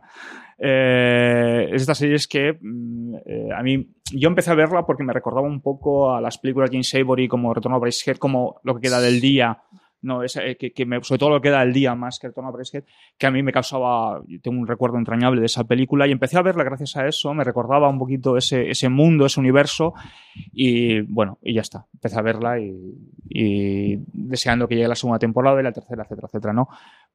[0.58, 5.46] eh, estas series que mm, eh, a mí, yo empecé a verla porque me recordaba
[5.46, 8.82] un poco a las películas de James Savory como Retorno a Bracehead, como lo que
[8.82, 9.62] queda del día.
[10.02, 12.50] No, es, eh, que, que sobre todo lo que queda del día más que Retorno
[12.50, 12.84] a Bracehead,
[13.18, 16.42] que a mí me causaba, tengo un recuerdo entrañable de esa película y empecé a
[16.42, 19.94] verla gracias a eso, me recordaba un poquito ese, ese mundo, ese universo
[20.52, 21.86] y bueno, y ya está.
[21.94, 22.74] Empecé a verla y,
[23.28, 26.68] y deseando que llegue la segunda temporada y la tercera, etcétera, etcétera, ¿no?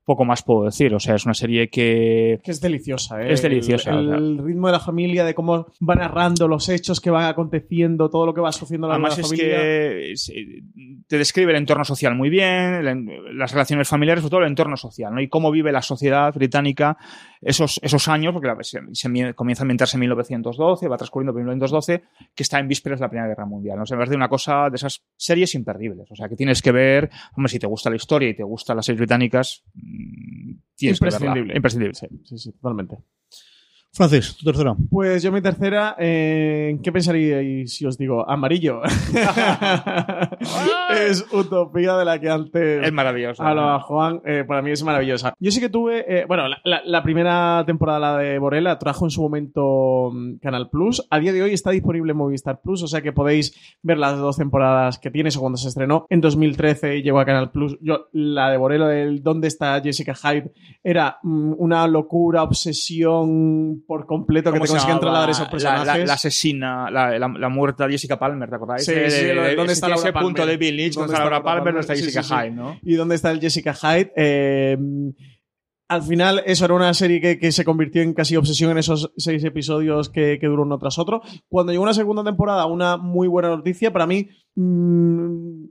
[0.03, 2.39] Poco más puedo decir, o sea, es una serie que...
[2.43, 3.31] Que es deliciosa, ¿eh?
[3.33, 7.25] Es deliciosa, El, ritmo de la familia, de cómo va narrando los hechos que van
[7.25, 9.45] aconteciendo, todo lo que va sucediendo en la Además la familia.
[9.61, 10.63] que es- eh,
[11.07, 14.75] te describe el entorno social muy bien, en- las relaciones familiares, sobre todo el entorno
[14.75, 15.21] social, ¿no?
[15.21, 16.97] Y cómo vive la sociedad británica
[17.41, 21.41] esos, esos años, porque se, se mie- comienza a ambientarse en 1912, va transcurriendo por
[21.41, 22.03] 1912,
[22.35, 23.77] que está en vísperas de la Primera Guerra Mundial.
[23.77, 23.83] ¿no?
[23.83, 26.09] O sea, me parece una cosa de esas series imperdibles.
[26.11, 28.75] O sea, que tienes que ver, hombre, si te gusta la historia y te gustan
[28.77, 29.63] las series británicas,
[30.75, 31.17] tienes que verla.
[31.17, 31.55] Imprescindible.
[31.55, 31.93] Imprescindible.
[31.95, 32.97] Sí, sí, sí, totalmente.
[33.93, 34.73] Francis, tu tercera.
[34.89, 38.81] Pues yo mi tercera, eh, ¿en qué pensaríais si os digo amarillo?
[41.09, 43.43] es Utopía de la que antes Es maravilloso.
[43.43, 44.21] hablaba Juan.
[44.25, 45.33] eh, para mí es maravillosa.
[45.39, 49.05] Yo sí que tuve, eh, bueno, la, la- la primera temporada la de Borella trajo
[49.05, 51.05] en su momento mm, Canal Plus.
[51.09, 54.17] A día de hoy está disponible en Movistar Plus, o sea que podéis ver las
[54.17, 56.05] dos temporadas que tiene, eso cuando se estrenó.
[56.09, 57.77] En 2013 llegó a Canal Plus.
[57.81, 60.51] Yo, la de Borella del ¿Dónde está Jessica Hyde?
[60.83, 64.99] Era mm, una locura, obsesión por completo que ¿Cómo te llamaba?
[64.99, 65.87] trasladar esos La- personajes.
[65.99, 68.85] La, la asesina, la, la, la muerta Jessica Palmer, ¿te acordáis?
[68.85, 71.43] Sí, De- sí, ¿dónde ese- está Laura ese punto de Bill Lynch, ¿dónde está Laura
[71.43, 71.73] Palmer?
[71.73, 72.33] ¿Dónde está Sí, sí, Jessica sí.
[72.33, 72.79] Hyde, no?
[72.83, 74.11] y dónde está el Jessica Hyde.
[74.15, 74.77] Eh,
[75.89, 79.11] al final, eso era una serie que, que se convirtió en casi obsesión en esos
[79.17, 81.21] seis episodios que, que duró uno tras otro.
[81.49, 85.65] Cuando llegó una segunda temporada, una muy buena noticia, para mí mm,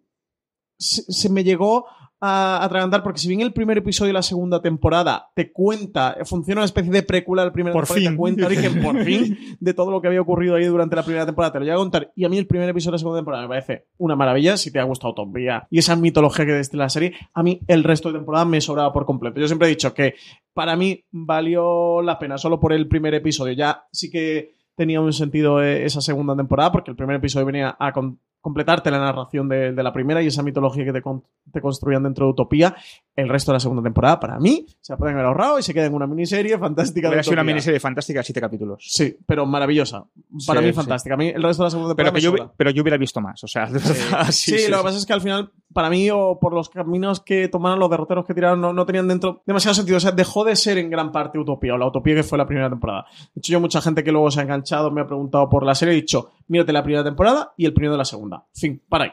[0.78, 1.86] se, se me llegó
[2.22, 6.60] a atragantar porque si bien el primer episodio de la segunda temporada te cuenta, funciona
[6.60, 8.12] una especie de precuela del primer Por temporada y fin.
[8.12, 11.24] te cuenta origen por fin de todo lo que había ocurrido ahí durante la primera
[11.24, 12.12] temporada, te lo llega a contar.
[12.14, 14.70] Y a mí el primer episodio de la segunda temporada me parece una maravilla, si
[14.70, 18.10] te ha gustado Utopía y esa mitología que destila la serie, a mí el resto
[18.12, 19.40] de temporada me sobraba por completo.
[19.40, 20.14] Yo siempre he dicho que
[20.52, 23.54] para mí valió la pena solo por el primer episodio.
[23.54, 27.76] Ya sí que tenía un sentido eh, esa segunda temporada porque el primer episodio venía
[27.78, 31.22] a con- completarte la narración de, de la primera y esa mitología que te, con-
[31.52, 32.74] te construían dentro de Utopía.
[33.14, 35.74] El resto de la segunda temporada, para mí, se la pueden haber ahorrado y se
[35.74, 37.08] queda en una miniserie fantástica.
[37.08, 38.84] de Hubiera sido una miniserie fantástica de siete capítulos.
[38.88, 40.04] Sí, pero maravillosa.
[40.46, 40.76] Para Sí, mí sí.
[40.76, 41.14] fantástica.
[41.14, 43.20] A mí el resto de la segunda Pero, temporada que yo, pero yo hubiera visto
[43.20, 44.26] más, o sea, de verdad.
[44.30, 47.20] Sí, Sí, lo que pasa es que al final, para mí, o por los caminos
[47.20, 49.98] que tomaron, los derroteros que tiraron, no, no tenían dentro demasiado sentido.
[49.98, 52.46] O sea, dejó de ser en gran parte Utopía, o la Utopía que fue la
[52.46, 53.04] primera temporada.
[53.34, 55.74] De hecho, yo, mucha gente que luego se ha enganchado me ha preguntado por la
[55.74, 58.44] serie, he dicho, mírate la primera temporada y el primero de la segunda.
[58.52, 59.10] Fin, para ahí.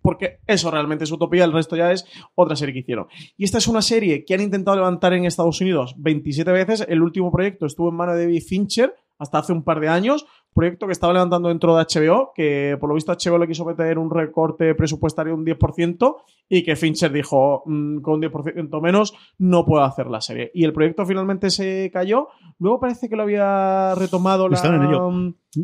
[0.00, 3.06] Porque eso realmente es Utopía, el resto ya es otra serie que hicieron.
[3.36, 6.86] Y esta es una serie que han intentado levantar en Estados Unidos 27 veces.
[6.88, 10.26] El último proyecto estuvo en mano de David Fincher hasta hace un par de años.
[10.54, 13.98] Proyecto que estaba levantando dentro de HBO, que por lo visto HBO le quiso meter
[13.98, 16.16] un recorte presupuestario de un 10%
[16.50, 20.50] y que Fincher dijo, "Mm, con un 10% menos no puedo hacer la serie.
[20.52, 22.28] Y el proyecto finalmente se cayó.
[22.58, 24.58] Luego parece que lo había retomado la,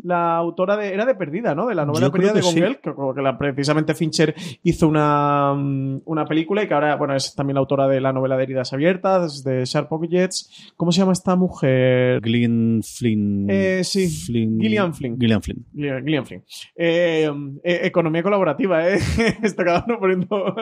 [0.02, 0.94] la autora de...
[0.94, 1.66] Era de Perdida, ¿no?
[1.66, 2.54] De la novela Yo Perdida de sí.
[2.58, 7.14] Gongel, que, que la- precisamente Fincher hizo una, mm, una película y que ahora, bueno,
[7.14, 10.72] es también la autora de la novela de Heridas Abiertas, de Sharp Objects.
[10.76, 12.20] ¿Cómo se llama esta mujer?
[12.24, 13.46] Gillian Flynn.
[13.50, 14.06] Eh, sí.
[14.08, 15.18] Flynn- Gillian Flynn.
[15.20, 15.66] Gillian Flynn.
[15.74, 16.44] Gillian Flynn.
[16.76, 17.30] Eh,
[17.62, 18.98] eh, economía colaborativa, ¿eh?
[19.42, 20.54] Está cada uno poniendo.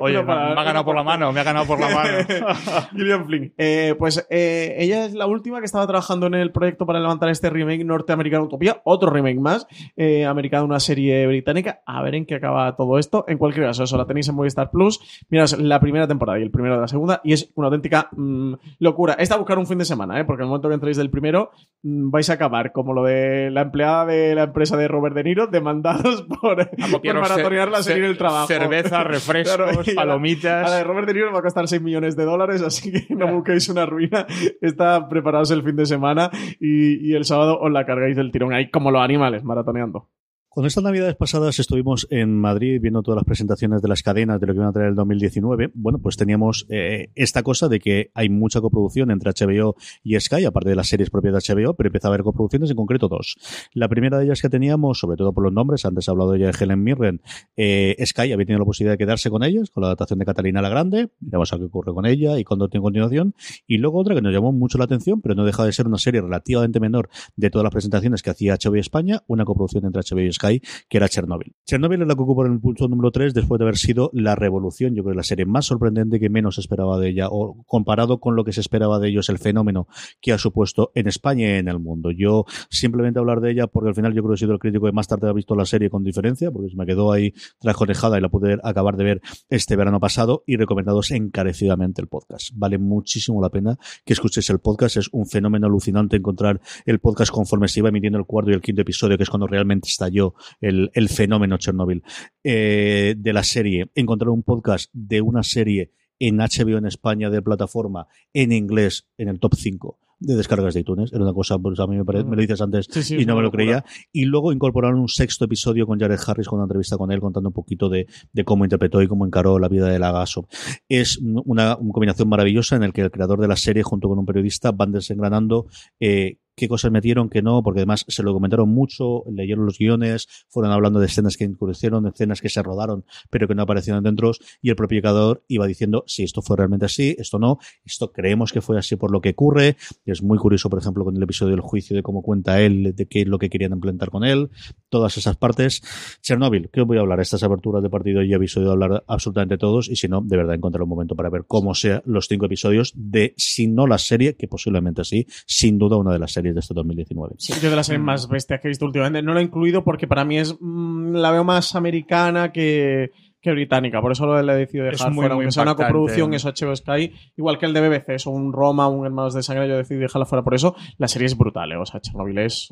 [0.00, 2.18] Oye, me, ha ganado por la mano, me ha ganado por la mano.
[2.92, 3.54] Gillian Flynn.
[3.58, 7.28] Eh, pues eh, ella es la última que estaba trabajando en el proyecto para levantar
[7.28, 11.82] este remake norteamericano Utopía, otro remake más, eh, americano, una serie británica.
[11.86, 13.24] A ver en qué acaba todo esto.
[13.28, 15.00] En cualquier caso, eso la tenéis en Movistar Plus.
[15.28, 18.54] Miraos la primera temporada y el primero de la segunda, y es una auténtica mm,
[18.78, 19.14] locura.
[19.18, 20.24] Esta a buscar un fin de semana, ¿eh?
[20.24, 21.50] porque en el momento que entréis del primero,
[21.82, 25.24] mm, vais a acabar como lo de la empleada de la empresa de Robert De
[25.24, 28.46] Niro demandados por, por maratonear la serie en el trabajo.
[28.46, 29.53] cerveza, refrescos,
[29.94, 30.66] palomitas.
[30.66, 33.14] A la de Robert De Niro va a costar 6 millones de dólares, así que
[33.14, 34.26] no busquéis una ruina.
[34.60, 36.30] Está preparados el fin de semana
[36.60, 40.08] y, y el sábado os la cargáis del tirón ahí como los animales maratoneando.
[40.54, 44.46] Cuando estas navidades pasadas estuvimos en Madrid viendo todas las presentaciones de las cadenas de
[44.46, 48.12] lo que iban a traer el 2019, bueno, pues teníamos eh, esta cosa de que
[48.14, 49.74] hay mucha coproducción entre HBO
[50.04, 52.76] y Sky, aparte de las series propias de HBO, pero empieza a haber coproducciones, en
[52.76, 53.36] concreto dos.
[53.72, 56.52] La primera de ellas que teníamos, sobre todo por los nombres, antes he hablado ella
[56.52, 57.20] de Helen Mirren,
[57.56, 60.62] eh, Sky había tenido la posibilidad de quedarse con ellas, con la adaptación de Catalina
[60.62, 63.34] la Grande, miramos a qué ocurre con ella y cuándo tiene continuación,
[63.66, 65.98] y luego otra que nos llamó mucho la atención, pero no deja de ser una
[65.98, 70.20] serie relativamente menor de todas las presentaciones que hacía HBO España, una coproducción entre HBO
[70.20, 70.43] y Sky,
[70.88, 71.54] que era Chernobyl.
[71.66, 74.94] Chernobyl es la que ocupa el punto número 3 después de haber sido la revolución,
[74.94, 78.44] yo creo, la serie más sorprendente que menos esperaba de ella, o comparado con lo
[78.44, 79.88] que se esperaba de ellos, el fenómeno
[80.20, 82.10] que ha supuesto en España y en el mundo.
[82.10, 84.86] Yo simplemente hablar de ella porque al final yo creo que he sido el crítico
[84.86, 88.18] que más tarde ha visto la serie con diferencia, porque se me quedó ahí trajonejada
[88.18, 92.50] y la pude acabar de ver este verano pasado y recomendados encarecidamente el podcast.
[92.54, 97.32] Vale muchísimo la pena que escuchéis el podcast, es un fenómeno alucinante encontrar el podcast
[97.32, 100.33] conforme se iba emitiendo el cuarto y el quinto episodio, que es cuando realmente estalló
[100.60, 102.02] el, el fenómeno Chernobyl
[102.42, 103.90] eh, de la serie.
[103.94, 109.28] Encontrar un podcast de una serie en HBO en España de plataforma en inglés en
[109.28, 111.12] el top 5 de descargas de iTunes.
[111.12, 113.26] Era una cosa, pues a mí me, parece, me lo dices antes Sí, sí, y
[113.26, 113.64] no me lo locura.
[113.64, 113.84] creía.
[114.12, 117.48] Y luego incorporaron un sexto episodio con Jared Harris, con una entrevista con él, contando
[117.50, 120.48] un poquito de, de cómo interpretó y cómo encaró la vida de Lagaso.
[120.88, 124.18] Es una, una combinación maravillosa en el que el creador de la serie, junto con
[124.18, 125.66] un periodista, van desengranando
[126.00, 130.28] eh, qué cosas metieron, qué no, porque además se lo comentaron mucho, leyeron los guiones,
[130.48, 134.02] fueron hablando de escenas que incurrieron, de escenas que se rodaron, pero que no aparecieron
[134.02, 134.32] dentro,
[134.62, 138.52] y el propio creador iba diciendo si esto fue realmente así, esto no, esto creemos
[138.52, 139.76] que fue así por lo que ocurre.
[140.04, 143.06] Es muy curioso, por ejemplo, con el episodio del juicio de cómo cuenta él, de
[143.06, 144.50] qué es lo que querían implementar con él,
[144.88, 145.82] todas esas partes.
[146.22, 147.20] Chernobyl, ¿qué os voy a hablar?
[147.20, 150.54] Estas aperturas de partido ya habéis oído hablar absolutamente todos, y si no, de verdad
[150.54, 154.36] encontrar un momento para ver cómo sean los cinco episodios de, si no la serie,
[154.36, 157.36] que posiblemente sí, sin duda una de las series de este 2019.
[157.38, 159.22] Sí, yo de las series más bestias que he visto últimamente.
[159.22, 163.52] No lo he incluido porque para mí es mm, la veo más americana que, que
[163.52, 164.00] británica.
[164.00, 165.34] Por eso lo he decidido Es dejar muy, fuera.
[165.34, 167.12] muy Aunque sea una coproducción, es HBO Sky.
[167.36, 169.68] Igual que el de BBC, es un Roma, un Hermanos de Sangre.
[169.68, 170.74] Yo decidí dejarla fuera por eso.
[170.98, 171.76] La serie es brutal, ¿eh?
[171.76, 172.68] O sea, Chernobyl es...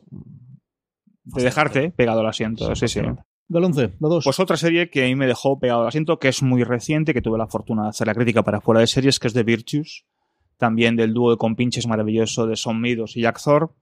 [1.25, 2.75] De dejarte pegado al asiento.
[2.75, 3.01] Sí, sí.
[3.49, 4.25] Del 11, la 2.
[4.25, 7.13] Pues otra serie que a mí me dejó pegado al asiento, que es muy reciente,
[7.13, 9.43] que tuve la fortuna de hacer la crítica para fuera de series, que es The
[9.43, 10.05] Virtues,
[10.57, 13.73] también del dúo de compinches maravilloso de Son Meadows y Jack Thor.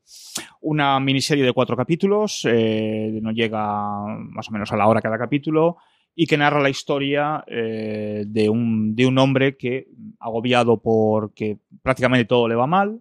[0.60, 5.18] Una miniserie de cuatro capítulos, eh, no llega más o menos a la hora cada
[5.18, 5.76] capítulo,
[6.14, 12.24] y que narra la historia eh, de, un, de un hombre que, agobiado porque prácticamente
[12.24, 13.00] todo le va mal,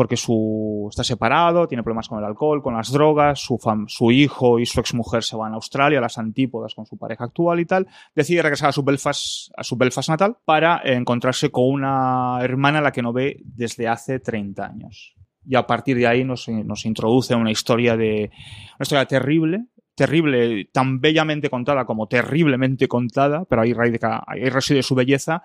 [0.00, 4.10] porque su, está separado, tiene problemas con el alcohol, con las drogas, su, fam- su
[4.10, 7.60] hijo y su exmujer se van a Australia, a las antípodas con su pareja actual
[7.60, 12.38] y tal, decide regresar a su Belfast, a su Belfast natal para encontrarse con una
[12.40, 15.14] hermana a la que no ve desde hace 30 años.
[15.44, 18.30] Y a partir de ahí nos, nos introduce una historia de,
[18.78, 24.82] una historia terrible, terrible, tan bellamente contada como terriblemente contada, pero ahí, radica- ahí reside
[24.82, 25.42] su belleza,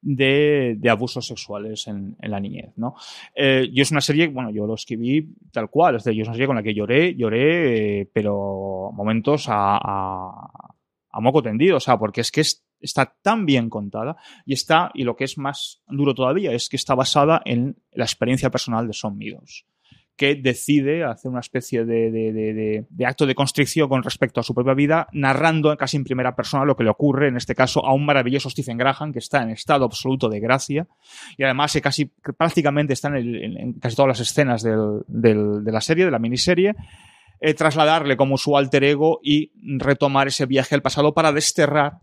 [0.00, 2.94] de, de abusos sexuales en, en la niñez, ¿no?
[3.34, 6.28] Eh, yo es una serie, bueno, yo lo escribí tal cual, es decir, yo es
[6.28, 10.50] una serie con la que lloré, lloré, eh, pero momentos a, a,
[11.10, 14.90] a moco tendido, o sea, porque es que es- está tan bien contada y está,
[14.94, 18.86] y lo que es más duro todavía, es que está basada en la experiencia personal
[18.86, 19.66] de Son Meadows
[20.18, 24.74] que decide hacer una especie de, de- acto de constricción con respecto a su propia
[24.74, 28.04] vida, narrando casi en primera persona lo que le ocurre, en este caso, a un
[28.04, 30.86] maravilloso Stephen Graham, que está en estado absoluto de gracia,
[31.38, 36.04] y además que casi que prácticamente está en, casi todas las escenas de la serie,
[36.04, 36.74] de la miniserie,
[37.40, 42.00] eh, trasladarle como su alter ego y retomar ese viaje al pasado para desterrar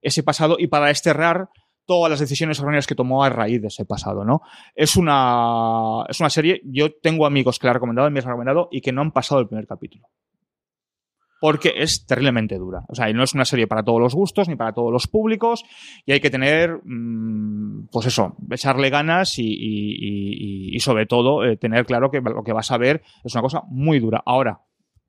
[0.00, 1.50] ese pasado y para desterrar
[1.90, 4.42] todas las decisiones erróneas que tomó a raíz de ese pasado, ¿no?
[4.76, 8.68] Es una, es una serie, yo tengo amigos que la han recomendado me han recomendado
[8.70, 10.06] y que no han pasado el primer capítulo.
[11.40, 12.84] Porque es terriblemente dura.
[12.88, 15.08] O sea, y no es una serie para todos los gustos ni para todos los
[15.08, 15.64] públicos
[16.06, 21.44] y hay que tener, mm, pues eso, echarle ganas y, y- y- y sobre todo
[21.44, 24.22] eh, tener claro que lo que vas a ver es una cosa muy dura.
[24.24, 24.60] Ahora,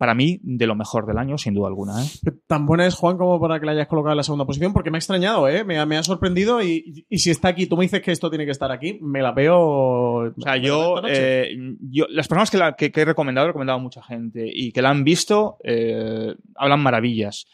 [0.01, 2.03] para mí, de lo mejor del año, sin duda alguna.
[2.03, 2.07] ¿eh?
[2.47, 4.89] Tan buena es Juan como para que la hayas colocado en la segunda posición, porque
[4.89, 5.63] me ha extrañado, ¿eh?
[5.63, 8.27] Me, ha- me ha sorprendido y, y si está aquí, tú me dices que esto
[8.31, 9.59] tiene que estar aquí, me la veo.
[9.59, 13.77] O sea, yo, eh, yo las personas que, la, que, que he recomendado, he recomendado
[13.77, 15.57] a mucha gente y que la han visto,
[16.55, 17.45] hablan maravillas.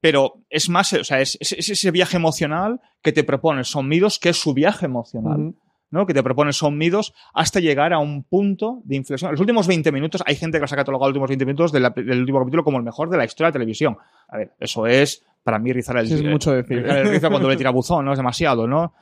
[0.00, 3.88] Pero es más, o sea, es, es- es ese viaje emocional que te propone Son
[3.88, 5.54] Midos, que es su viaje emocional.
[5.90, 6.06] ¿No?
[6.06, 9.30] que te proponen son midos hasta llegar a un punto de inflexión.
[9.30, 12.20] Los últimos 20 minutos, hay gente que los ha catalogado los últimos 20 minutos del
[12.20, 13.96] último capítulo como el mejor de la historia de la televisión.
[14.28, 16.78] A ver, eso es para mí rizar el, Sí, es mucho decir.
[16.78, 18.94] el rizo cuando ve tirabuzón, no es demasiado, ¿no?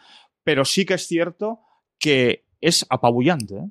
[0.45, 1.61] Pero sí que es cierto
[1.99, 3.57] que es apabullante.
[3.57, 3.71] ¿eh?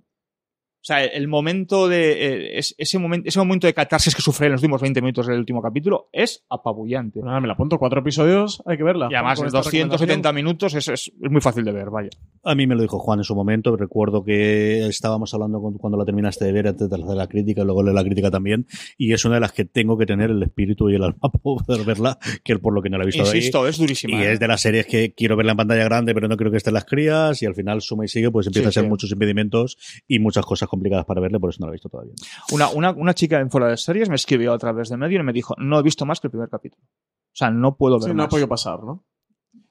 [0.82, 2.12] O sea, el momento de.
[2.12, 5.28] eh, es- ese, momento, ese momento de catarsis que sufre en los últimos 20 minutos
[5.28, 7.20] del último capítulo es apabullante.
[7.22, 7.78] Nada, me la apunto.
[7.78, 9.08] Cuatro episodios, hay que verla.
[9.12, 12.10] Y además, Con en esta 270 minutos es, es, es muy fácil de ver, vaya.
[12.44, 13.76] A mí me lo dijo Juan en su momento.
[13.78, 17.62] Recuerdo que estábamos hablando con- cuando la terminaste de ver antes de hacer la crítica
[17.62, 18.66] y luego leer la crítica también.
[18.98, 21.32] Y es una de las que tengo que tener el espíritu y el alma para
[21.44, 23.38] poder verla, que por lo que no la he visto de ahí.
[23.38, 24.18] Insisto, es durísima.
[24.20, 24.32] Y ¿eh?
[24.34, 26.74] es de las series que quiero verla en pantalla grande, pero no creo que estén
[26.74, 27.40] las crías.
[27.44, 28.90] Y al final suma y sigue, pues empieza Sí, a ser sí.
[28.90, 29.78] muchos impedimentos
[30.08, 32.14] y muchas cosas complicadas para verle, por eso no la he visto todavía.
[32.54, 35.24] Una, una, una chica en fuera de series me escribió a través de medio y
[35.24, 36.82] me dijo: No he visto más que el primer capítulo.
[36.84, 39.04] O sea, no puedo ver Sí, no ha podido pasar, ¿no?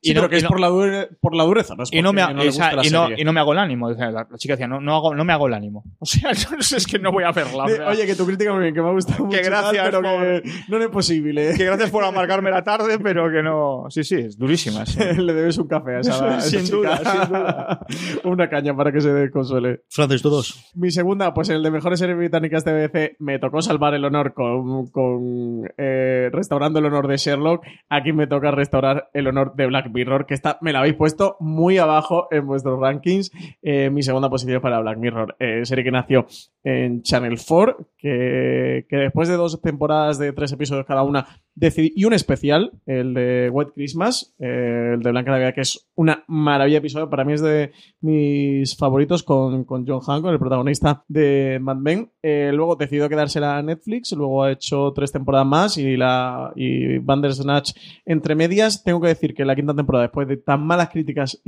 [0.02, 1.82] Y no- pero que y es no- por, la dure- por la dureza, ¿no?
[1.82, 3.88] Es y no, me, no esa- y, no, y no me hago el ánimo.
[3.90, 5.84] Decía, La, la chica decía, no, no, hago, no me hago el ánimo.
[6.00, 7.64] O sea, es que no voy a verla.
[7.64, 9.36] o sea, Oye, que tu crítica muy bien, que me ha gustado mucho.
[9.36, 11.54] Que gracias pero por- que no es posible.
[11.56, 13.84] que gracias por amargarme la tarde, pero que no.
[13.90, 14.86] Sí, sí, es durísima.
[14.86, 14.98] sí.
[15.18, 16.76] Le debes un café a esa, a esa Sin chica.
[16.76, 17.86] duda, sin duda.
[18.24, 19.82] Una caña para que se desconsuele.
[19.90, 20.70] Francis, tú dos.
[20.74, 24.32] Mi segunda, pues el de mejores series británicas de BBC, me tocó salvar el honor
[24.34, 27.64] con, con eh, restaurando el honor de Sherlock.
[27.88, 31.36] Aquí me toca restaurar el honor de Black Mirror, que está, me la habéis puesto
[31.40, 33.30] muy abajo en vuestros rankings.
[33.62, 36.26] Eh, mi segunda posición para Black Mirror, eh, serie que nació
[36.62, 41.92] en Channel 4, que, que después de dos temporadas de tres episodios cada una, decidí,
[41.96, 46.24] y un especial, el de White Christmas, eh, el de Blanca Navidad, que es una
[46.26, 47.08] maravilla episodio.
[47.08, 52.10] Para mí es de mis favoritos con, con John Hancock, el protagonista de Mad Men.
[52.22, 56.98] Eh, luego decidió quedársela a Netflix, luego ha hecho tres temporadas más y la y
[56.98, 57.72] Bandersnatch
[58.04, 58.82] entre medias.
[58.84, 61.42] Tengo que decir que la quinta temporada, después de tan malas críticas,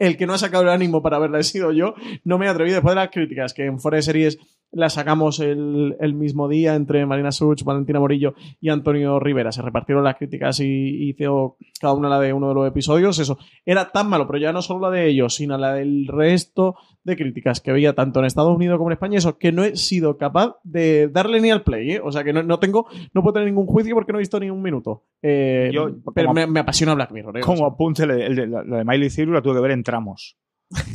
[0.00, 1.94] el que no ha sacado el ánimo para verla he sido yo.
[2.24, 4.38] No me he atrevido después de las críticas que en Fuera de Series
[4.72, 9.52] las sacamos el, el mismo día entre Marina Such, Valentina Morillo y Antonio Rivera.
[9.52, 13.18] Se repartieron las críticas y, y hizo cada una la de uno de los episodios.
[13.18, 16.76] Eso era tan malo, pero ya no solo la de ellos, sino la del resto
[17.02, 19.18] de críticas que veía tanto en Estados Unidos como en España.
[19.18, 21.92] Eso que no he sido capaz de darle ni al play.
[21.92, 22.00] ¿eh?
[22.02, 24.38] O sea que no, no tengo, no puedo tener ningún juicio porque no he visto
[24.38, 25.04] ni un minuto.
[25.22, 27.38] Eh, Yo, pero me, me apasiona Black Mirror.
[27.38, 27.40] ¿eh?
[27.42, 30.36] O Como sea, apunte, la, la de Miley Cyrus la tuve que ver en tramos.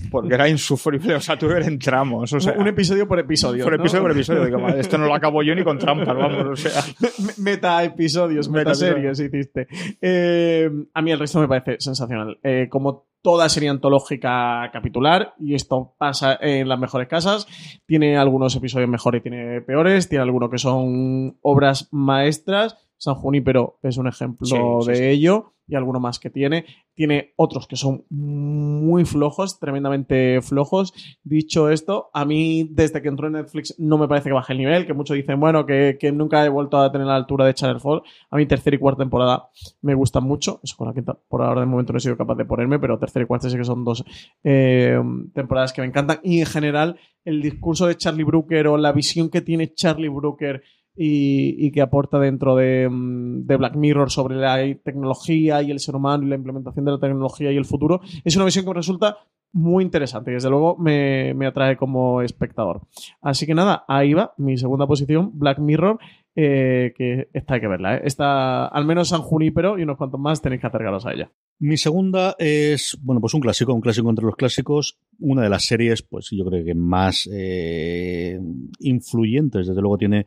[0.09, 2.31] Porque era insufrible, o sea, tuve que ver en tramos.
[2.31, 3.63] O sea, un episodio por episodio.
[3.65, 3.79] por ¿no?
[3.83, 4.45] episodio por episodio.
[4.45, 6.81] Digo, madre, esto no lo acabo yo ni con trampas, vamos, o sea.
[7.19, 9.67] Me- Meta episodios, meta series hiciste.
[10.01, 12.39] Eh, a mí el resto me parece sensacional.
[12.43, 17.47] Eh, como toda serie antológica capitular, y esto pasa en las mejores casas,
[17.85, 22.77] tiene algunos episodios mejores y tiene peores, tiene algunos que son obras maestras.
[22.97, 24.45] San Junípero es un ejemplo
[24.81, 25.03] sí, de sí.
[25.03, 26.65] ello y alguno más que tiene.
[26.93, 30.93] Tiene otros que son muy flojos, tremendamente flojos.
[31.23, 34.59] Dicho esto, a mí desde que entró en Netflix no me parece que baje el
[34.59, 37.53] nivel, que muchos dicen, bueno, que, que nunca he vuelto a tener la altura de
[37.53, 38.03] Channel 4.
[38.31, 39.49] A mí tercera y cuarta temporada
[39.81, 40.59] me gustan mucho.
[40.63, 42.97] Eso con la quinta por ahora de momento no he sido capaz de ponerme, pero
[42.97, 44.03] tercera y cuarta sí que son dos
[44.43, 44.99] eh,
[45.33, 46.19] temporadas que me encantan.
[46.23, 50.63] Y en general el discurso de Charlie Brooker o la visión que tiene Charlie Brooker
[50.95, 55.95] y, que aporta dentro de, mm, de Black Mirror sobre la tecnología y el ser
[55.95, 58.75] humano y la implementación de la tecnología y el futuro, es una visión que me
[58.75, 59.17] resulta
[59.55, 62.81] muy interesante y desde luego me, me atrae como espectador.
[63.21, 65.97] Así que nada, ahí va mi segunda posición, Black Mirror,
[66.35, 67.95] eh, que esta hay que verla.
[67.95, 68.03] ¿eh?
[68.19, 71.31] Al menos San Junípero y unos cuantos más tenéis que acercaros a ella.
[71.59, 75.65] Mi segunda es, bueno, pues un clásico, un clásico entre los clásicos, una de las
[75.65, 78.37] series, pues yo creo que más eh,
[78.79, 80.25] influyentes, desde luego tiene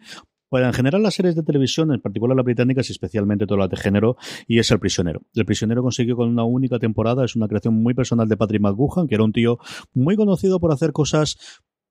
[0.50, 3.70] bueno, en general las series de televisión, en particular las británicas y especialmente todas las
[3.70, 5.22] de género, y es El Prisionero.
[5.34, 9.06] El Prisionero consiguió con una única temporada, es una creación muy personal de Patrick McGoohan,
[9.06, 9.58] que era un tío
[9.92, 11.38] muy conocido por hacer cosas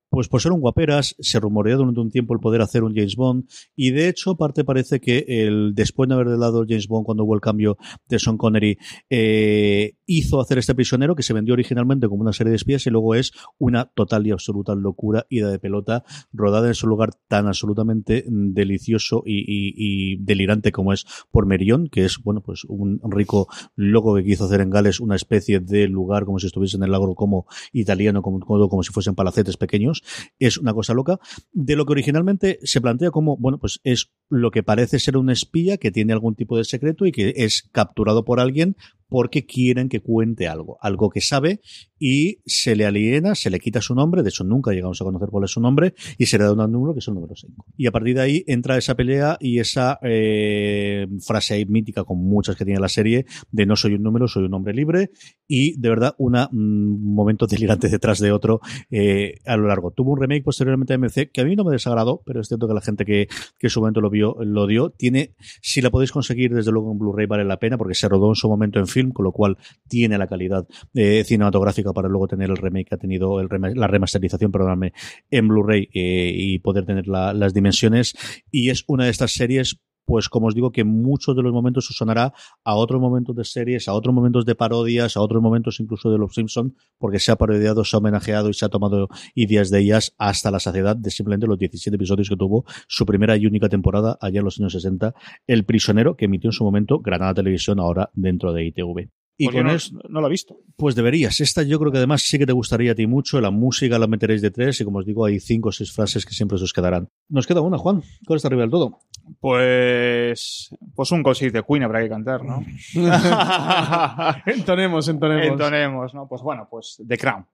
[0.09, 3.15] pues por ser un guaperas, se rumoreó durante un tiempo el poder hacer un James
[3.15, 3.45] Bond,
[3.75, 7.35] y de hecho, parte parece que el, después de haber dado James Bond cuando hubo
[7.35, 7.77] el cambio
[8.07, 8.77] de Sean Connery,
[9.09, 12.89] eh, hizo hacer este prisionero que se vendió originalmente como una serie de espías y
[12.89, 17.47] luego es una total y absoluta locura, ida de pelota, rodada en su lugar tan
[17.47, 24.15] absolutamente delicioso y, delirante como es por Merion, que es, bueno, pues un rico loco
[24.15, 27.15] que quiso hacer en Gales una especie de lugar como si estuviese en el lago
[27.15, 29.96] como italiano, como, como si fuesen palacetes pequeños.
[30.39, 31.19] Es una cosa loca.
[31.51, 35.29] De lo que originalmente se plantea como, bueno, pues es lo que parece ser un
[35.29, 38.75] espía que tiene algún tipo de secreto y que es capturado por alguien
[39.09, 41.61] porque quieren que cuente algo, algo que sabe
[41.99, 45.29] y se le aliena, se le quita su nombre, de hecho nunca llegamos a conocer
[45.29, 47.65] cuál es su nombre, y se le da un número que es el número 5.
[47.75, 52.19] Y a partir de ahí entra esa pelea y esa eh, frase ahí mítica con
[52.19, 55.11] muchas que tiene la serie de no soy un número, soy un hombre libre,
[55.47, 58.59] y de verdad un momento delirante detrás de otro
[58.91, 59.91] eh, a lo largo.
[59.91, 62.67] Tuvo un remake posteriormente de MC que a mí no me desagradó, pero es cierto
[62.67, 63.27] que la gente que,
[63.57, 64.91] que en su momento lo vio, lo dio.
[64.91, 68.29] Tiene, si la podéis conseguir desde luego en Blu-ray vale la pena porque se rodó
[68.29, 72.49] en su momento en con lo cual tiene la calidad eh, cinematográfica para luego tener
[72.49, 74.93] el remake que ha tenido, el rema- la remasterización, perdóname,
[75.31, 78.15] en Blu-ray eh, y poder tener la- las dimensiones.
[78.51, 81.89] Y es una de estas series pues como os digo que muchos de los momentos
[81.91, 82.33] os sonará
[82.63, 86.17] a otros momentos de series, a otros momentos de parodias, a otros momentos incluso de
[86.17, 89.79] los Simpson, porque se ha parodiado, se ha homenajeado y se ha tomado ideas de
[89.79, 93.67] ellas hasta la saciedad de simplemente los 17 episodios que tuvo su primera y única
[93.67, 95.13] temporada allá en los años 60,
[95.45, 99.09] El prisionero, que emitió en su momento Granada Televisión, ahora dentro de ITV.
[99.39, 100.57] Y Pues con no, esto, no lo he visto.
[100.75, 101.39] pues deberías.
[101.41, 103.39] Esta yo creo que además sí que te gustaría a ti mucho.
[103.39, 106.25] La música la meteréis de tres y como os digo, hay cinco o seis frases
[106.25, 107.07] que siempre os quedarán.
[107.29, 108.01] Nos queda una, Juan.
[108.25, 108.99] ¿Cuál está arriba del todo?
[109.39, 112.65] Pues, pues un cosito de Queen habrá que cantar, ¿no?
[114.45, 115.45] entonemos, entonemos.
[115.47, 116.27] Entonemos, ¿no?
[116.27, 117.45] Pues bueno, pues The Crown.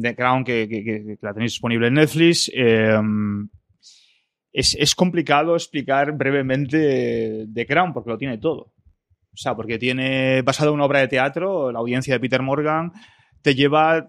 [0.00, 2.50] The Crown que, que- que- que la tenéis disponible en Netflix.
[2.54, 2.98] Eh,
[4.52, 8.72] es, es complicado explicar brevemente The Crown porque lo tiene todo.
[9.36, 12.90] O sea, porque tiene, basado en una obra de teatro, la audiencia de Peter Morgan
[13.42, 14.08] te lleva,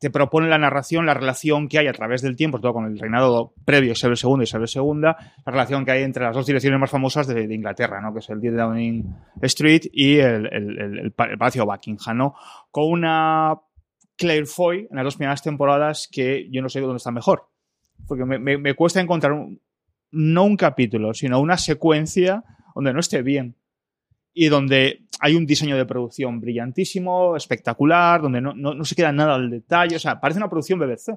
[0.00, 2.98] te propone la narración, la relación que hay a través del tiempo, todo con el
[2.98, 5.16] reinado previo Isabel II y Isabel II, la
[5.46, 8.12] relación que hay entre las dos direcciones más famosas de, de Inglaterra, ¿no?
[8.12, 12.34] que es el 10 de Downing Street y el, el- el- el Palacio Buckingham, ¿no?
[12.72, 13.54] con una
[14.16, 17.48] Claire Foy en las dos primeras temporadas que yo no sé dónde está mejor.
[18.08, 19.60] Porque me, me- me cuesta encontrar un-
[20.10, 22.42] no un capítulo, sino una secuencia
[22.74, 23.56] donde no esté bien
[24.34, 29.12] y donde hay un diseño de producción brillantísimo, espectacular, donde no, no- no se queda
[29.12, 29.96] nada al detalle.
[29.96, 31.14] O sea, parece una producción BBC.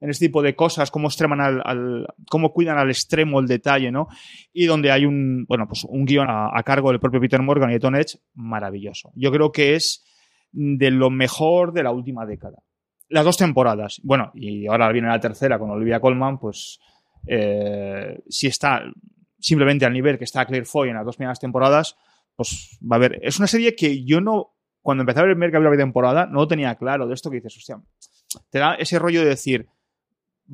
[0.00, 3.90] En este tipo de cosas, cómo extreman al, al- cómo cuidan al extremo el detalle,
[3.90, 4.06] ¿no?
[4.52, 7.74] Y donde hay un, bueno, pues un guion a, cargo del propio Peter Morgan y
[7.74, 9.10] de Tom Edge maravilloso.
[9.16, 10.04] Yo creo que es
[10.52, 12.58] de lo mejor de la última década.
[13.08, 14.00] Las dos temporadas.
[14.04, 16.78] Bueno, y ahora viene la tercera con Olivia Colman, pues
[17.26, 18.82] eh, si está
[19.40, 21.96] simplemente al nivel que está Claire Foy en las dos primeras temporadas,
[22.38, 23.18] pues va a haber.
[23.22, 26.26] Es una serie que yo no, cuando empecé a ver el primer capítulo de temporada,
[26.26, 27.82] no lo tenía claro de esto que dices, hostia,
[28.48, 29.66] te da ese rollo de decir,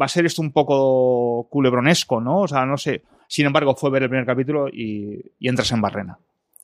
[0.00, 2.40] va a ser esto un poco culebronesco, ¿no?
[2.40, 3.02] O sea, no sé.
[3.28, 6.18] Sin embargo, fue ver el primer capítulo y, entras en barrena.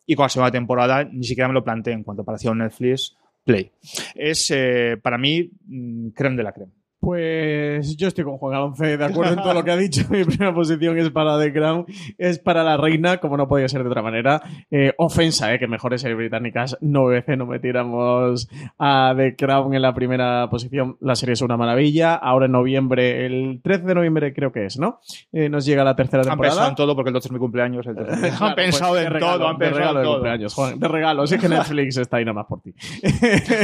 [0.06, 3.14] Y con la segunda temporada ni siquiera me lo planteé en cuanto apareció Netflix
[3.44, 3.70] Play.
[4.14, 6.72] Es, eh, para mí, mm, creme de la creme.
[7.00, 10.02] Pues yo estoy con Juan Alonce, de acuerdo en todo lo que ha dicho.
[10.10, 11.86] Mi primera posición es para The Crown,
[12.18, 14.42] es para la reina, como no podía ser de otra manera.
[14.70, 18.48] Eh, ofensa, eh, que mejores series británicas no BBC no metiéramos
[18.78, 20.98] a The Crown en la primera posición.
[21.00, 22.14] La serie es una maravilla.
[22.16, 25.00] Ahora en noviembre, el 13 de noviembre creo que es, ¿no?
[25.32, 26.52] Eh, nos llega la tercera Han temporada.
[26.54, 27.86] pensado en todo porque el 12 es mi cumpleaños.
[27.86, 28.28] el 13.
[28.30, 30.14] Claro, han pensado pues, en de regalo, todo, han de pensado regalo en de todo.
[30.16, 31.26] cumpleaños, Juan, de regalo.
[31.26, 32.74] Sí que Netflix está ahí nada más por ti.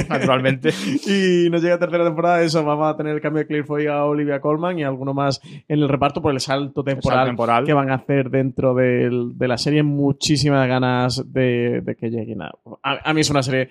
[0.09, 0.71] Naturalmente.
[1.07, 4.41] Y nos llega tercera temporada, eso, vamos a tener el cambio de Claire a Olivia
[4.41, 7.65] Colman y alguno más en el reparto por el salto temporal, salto temporal.
[7.65, 9.83] que van a hacer dentro del- de la serie.
[9.83, 12.53] Muchísimas ganas de, de que lleguen a,
[12.83, 13.11] a...
[13.11, 13.69] a mí es una serie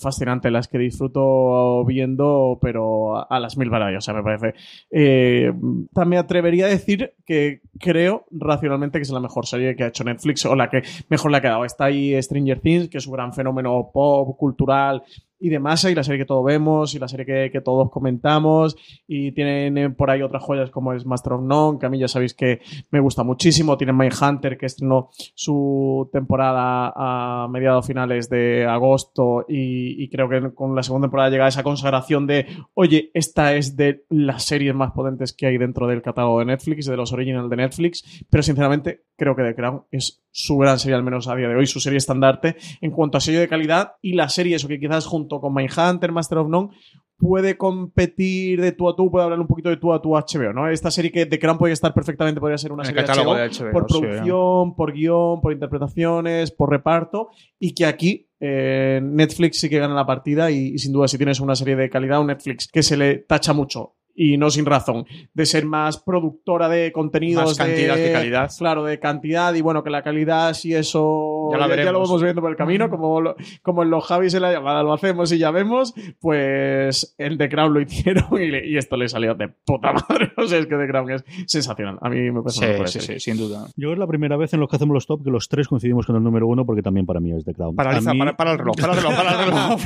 [0.00, 4.54] fascinante, las que disfruto viendo, pero a, las mil maravillas, me parece.
[4.90, 5.52] Eh,
[5.92, 10.04] también atrevería a decir que creo racionalmente que es la mejor serie que ha hecho
[10.04, 11.64] Netflix o la que mejor le ha quedado.
[11.64, 15.02] Está ahí Stranger Things, que es un gran fenómeno pop, cultural
[15.44, 18.76] y demás, y la serie que todos vemos, y la serie que, que todos comentamos,
[19.06, 21.98] y tienen eh, por ahí otras joyas como es Master of None, que a mí
[21.98, 28.30] ya sabéis que me gusta muchísimo, tienen Mindhunter, que estrenó su temporada a mediados finales
[28.30, 33.54] de agosto, y, creo que con la segunda temporada llega esa consagración de, oye, esta
[33.54, 37.12] es de las series más potentes que hay dentro del catálogo de Netflix, de los
[37.12, 41.28] originals de Netflix, pero sinceramente creo que The Crown es su gran serie, al menos
[41.28, 44.28] a día de hoy, su serie estandarte en cuanto a sello de calidad y la
[44.28, 46.70] serie, eso que quizás junto con Mindhunter, Master of None,
[47.16, 50.20] puede competir de tú a tú, puede hablar un poquito de tú a tú a
[50.20, 50.68] HBO, ¿no?
[50.68, 53.34] Esta serie que The Crown podría estar perfectamente, podría ser una el serie de HBO,
[53.34, 59.00] de HBO, por sí, producción, por guion, por interpretaciones, por reparto, y que aquí eh,
[59.02, 61.88] Netflix sí que gana la partida y, y sin duda si tienes una serie de
[61.88, 65.98] calidad, un Netflix que se le tacha mucho y no sin razón, de ser más
[65.98, 67.44] productora de contenidos.
[67.44, 68.50] Más cantidad de, que calidad.
[68.56, 72.08] Claro, de cantidad y bueno, que la calidad si eso Ya la lo veremos.
[72.08, 74.92] vamos viendo por el camino, como, lo- como en los Javis en la llamada lo
[74.92, 79.08] hacemos y ya vemos, pues en The Crown lo hicieron y, le- y esto le
[79.08, 80.32] salió de puta madre.
[80.36, 81.96] O sea, es que The Crown es sensacional.
[82.02, 83.66] A mí me parece Sí, sí, sí, sin duda.
[83.76, 86.06] Yo es la primera vez en los que hacemos los top que los tres coincidimos
[86.06, 87.74] con el número uno porque también para mí es The Crown.
[87.76, 89.80] Paraliza, mí- para, para el reloj, para el reloj, para el reloj.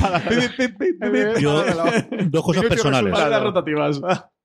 [0.99, 1.63] para- Yo-
[2.29, 3.13] dos cosas personales.
[3.13, 4.01] Para las rotativas.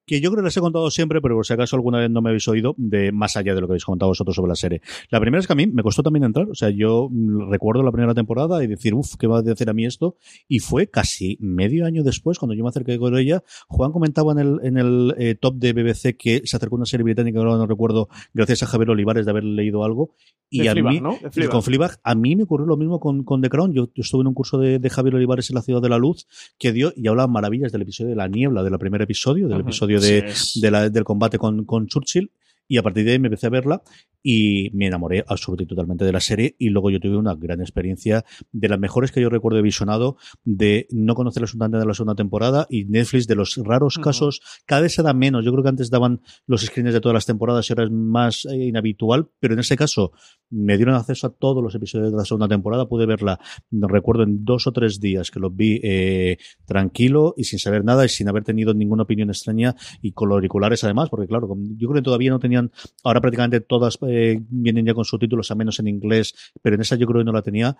[0.07, 2.21] Que yo creo que les he contado siempre, pero por si acaso alguna vez no
[2.23, 4.81] me habéis oído, de más allá de lo que habéis contado vosotros sobre la serie.
[5.11, 7.11] La primera es que a mí me costó también entrar, o sea, yo
[7.51, 10.17] recuerdo la primera temporada y decir, uff, ¿qué va a decir a mí esto?
[10.49, 14.39] Y fue casi medio año después, cuando yo me acerqué con ella, Juan comentaba en
[14.39, 17.67] el, en el eh, top de BBC que se acercó una serie británica, ahora no
[17.67, 20.15] recuerdo, gracias a Javier Olivares de haber leído algo.
[20.51, 21.15] Y De a Fleabag, mí, ¿no?
[21.15, 21.51] Fleabag.
[21.51, 23.73] con Fleabag, a mí me ocurrió lo mismo con, con The Crown.
[23.73, 25.99] Yo, yo estuve en un curso de, de Javier Olivares en la Ciudad de la
[25.99, 26.27] Luz
[26.59, 29.94] que dio y hablaba maravillas del episodio de la niebla, del primer episodio, del episodio
[30.01, 32.31] de, Sí, de la- del combate con, con Churchill.
[32.69, 33.83] Y a partir de ahí me empecé a verla
[34.27, 36.57] y me enamoré absolutamente totalmente de la serie.
[36.59, 40.17] Y luego yo tuve una gran experiencia de las mejores que yo recuerdo he visionado,
[40.43, 44.41] de no conocer absolutamente de la segunda temporada y Netflix de los raros casos.
[44.65, 45.45] Cada vez se da menos.
[45.45, 48.47] Yo creo que antes daban los screens de todas las temporadas y ahora es más
[48.47, 49.29] eh, inhabitual.
[49.39, 50.13] Pero en ese caso
[50.49, 52.89] me dieron acceso a todos los episodios de la segunda temporada.
[52.89, 53.39] Pude verla,
[53.71, 58.07] recuerdo, en dos o tres días que los vi eh, tranquilo y sin saber nada
[58.07, 61.89] y sin haber tenido ninguna opinión extraña y con los auriculares además, porque claro, yo
[61.89, 62.73] creo que todavía no tenían,
[63.03, 64.14] ahora prácticamente todas eh,
[64.49, 67.33] vienen ya con subtítulos, a menos en inglés, pero en esa yo creo que no
[67.33, 67.77] la tenía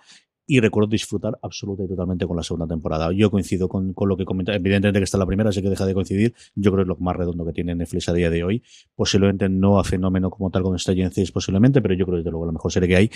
[0.47, 3.11] y recuerdo disfrutar absoluta y totalmente con la segunda temporada.
[3.11, 5.85] Yo coincido con, con lo que comenta, evidentemente que está la primera, así que deja
[5.85, 8.43] de coincidir, yo creo que es lo más redondo que tiene Netflix a día de
[8.43, 8.63] hoy,
[8.95, 12.31] posiblemente no a fenómeno como tal con Stranger Things posiblemente, pero yo creo que desde
[12.31, 13.11] luego la mejor serie que hay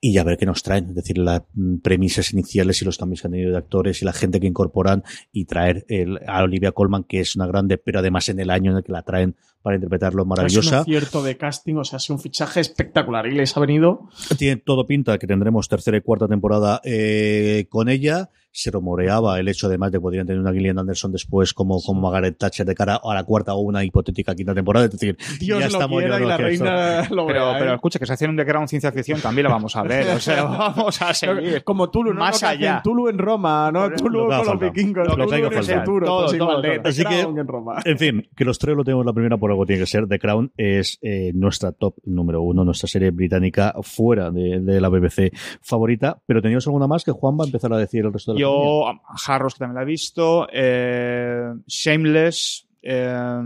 [0.00, 3.20] y ya ver qué nos traen, es decir, las mm, premisas iniciales y los cambios
[3.20, 5.02] que han tenido de actores y la gente que incorporan
[5.32, 8.70] y traer el- a Olivia Colman, que es una grande, pero además en el año
[8.72, 10.80] en el que la traen para interpretarlo Es un maravillosa.
[10.80, 14.08] acierto de casting, o sea, sido un fichaje espectacular y les ha venido.
[14.38, 18.30] Tiene todo pinta que tendremos tercera y cuarta temporada eh, con ella.
[18.52, 22.00] Se rumoreaba el hecho además de que podrían tener una Gillian Anderson después como, como
[22.00, 24.86] Margaret Thatcher de cara a la cuarta o una hipotética quinta temporada.
[24.86, 27.52] Es decir, Dios ya lo estamos quiera yo y la que reina lo Pero, vea,
[27.52, 27.56] ¿eh?
[27.58, 30.08] pero escucha, que se hacen un The Crown ciencia ficción, también la vamos a ver.
[30.16, 31.62] O sea, vamos a seguir.
[31.64, 32.20] Como Tulu, ¿no?
[32.20, 32.80] Más que allá.
[32.82, 33.90] Tulu en Roma, ¿no?
[33.92, 35.08] Tulu que con los vikingos.
[35.08, 36.60] Lo que Todo, pues todo.
[36.62, 37.76] de Así que- en Roma.
[37.84, 40.06] En fin, que los tres lo tenemos la primera por algo tiene que ser.
[40.08, 44.88] The Crown es eh, nuestra top número uno, nuestra serie británica fuera de, de la
[44.88, 45.32] BBC
[45.62, 46.20] favorita.
[46.26, 48.39] Pero teníamos alguna más que Juan va a empezar a decir el resto de la?
[48.40, 48.92] Yo,
[49.26, 53.38] Harros, que también la he visto, eh, Shameless, eh,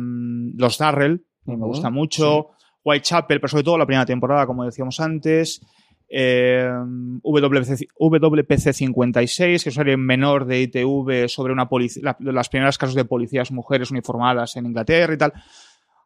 [0.57, 2.51] Los Darrell, que me gusta mucho,
[2.85, 5.61] Whitechapel, pero sobre todo la primera temporada, como decíamos antes,
[6.09, 6.69] eh,
[7.23, 11.69] WPC, WPC 56, que es una serie menor de ITV sobre una
[12.03, 15.33] la- las primeras casos de policías mujeres uniformadas en Inglaterra y tal.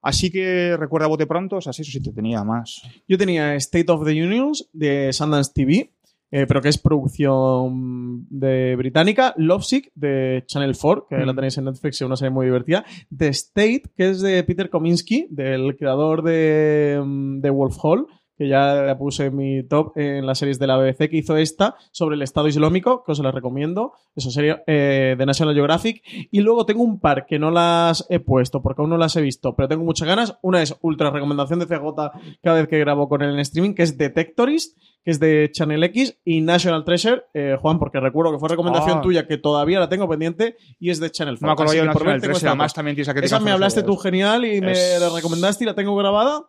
[0.00, 2.80] Así que recuerda bote pronto, o sea, sí, eso sí te tenía más.
[3.08, 5.90] Yo tenía State of the Unions de Sundance TV,
[6.30, 9.34] eh, pero que es producción de británica.
[9.36, 11.36] Lovesick de Channel 4, que la Mm.
[11.36, 12.84] tenéis en Netflix, es una serie muy divertida.
[13.16, 18.06] The State, que es de Peter Kominsky, del creador de, mm, de Wolf Hall
[18.38, 21.36] que ya la puse en mi top en las series de la BBC, que hizo
[21.36, 23.92] esta sobre el Estado Islámico, que os la recomiendo.
[24.14, 26.02] Eso sería eh, de National Geographic.
[26.30, 29.20] Y luego tengo un par que no las he puesto porque aún no las he
[29.20, 30.38] visto, pero tengo muchas ganas.
[30.42, 32.12] Una es ultra recomendación de CJ
[32.42, 35.82] cada vez que grabo con él en streaming, que es Detectorist, que es de Channel
[35.84, 39.00] X, y National Treasure, eh, Juan, porque recuerdo que fue recomendación Ah.
[39.00, 41.46] tuya, que todavía la tengo pendiente, y es de Channel 4.
[41.46, 42.74] No me acuerdo Así yo que de por National ver tengo 3, esta además dos.
[42.74, 45.74] también tienes que Esa me hablaste tú genial y me Es- la recomendaste y la
[45.74, 46.42] tengo grabada.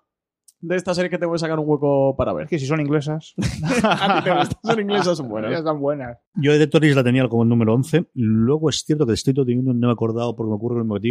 [0.61, 2.43] De esta serie que te voy a sacar un hueco para ver.
[2.43, 3.33] Es que si son inglesas.
[3.83, 5.51] A ti te gustan, son inglesas, son buenas.
[5.53, 6.17] Están buenas.
[6.35, 8.07] Yo de Detectorist la tenía como el número 11.
[8.13, 10.83] Luego es cierto que Distrito de Union no me he acordado porque me ocurre lo
[10.83, 11.09] mismo que ti,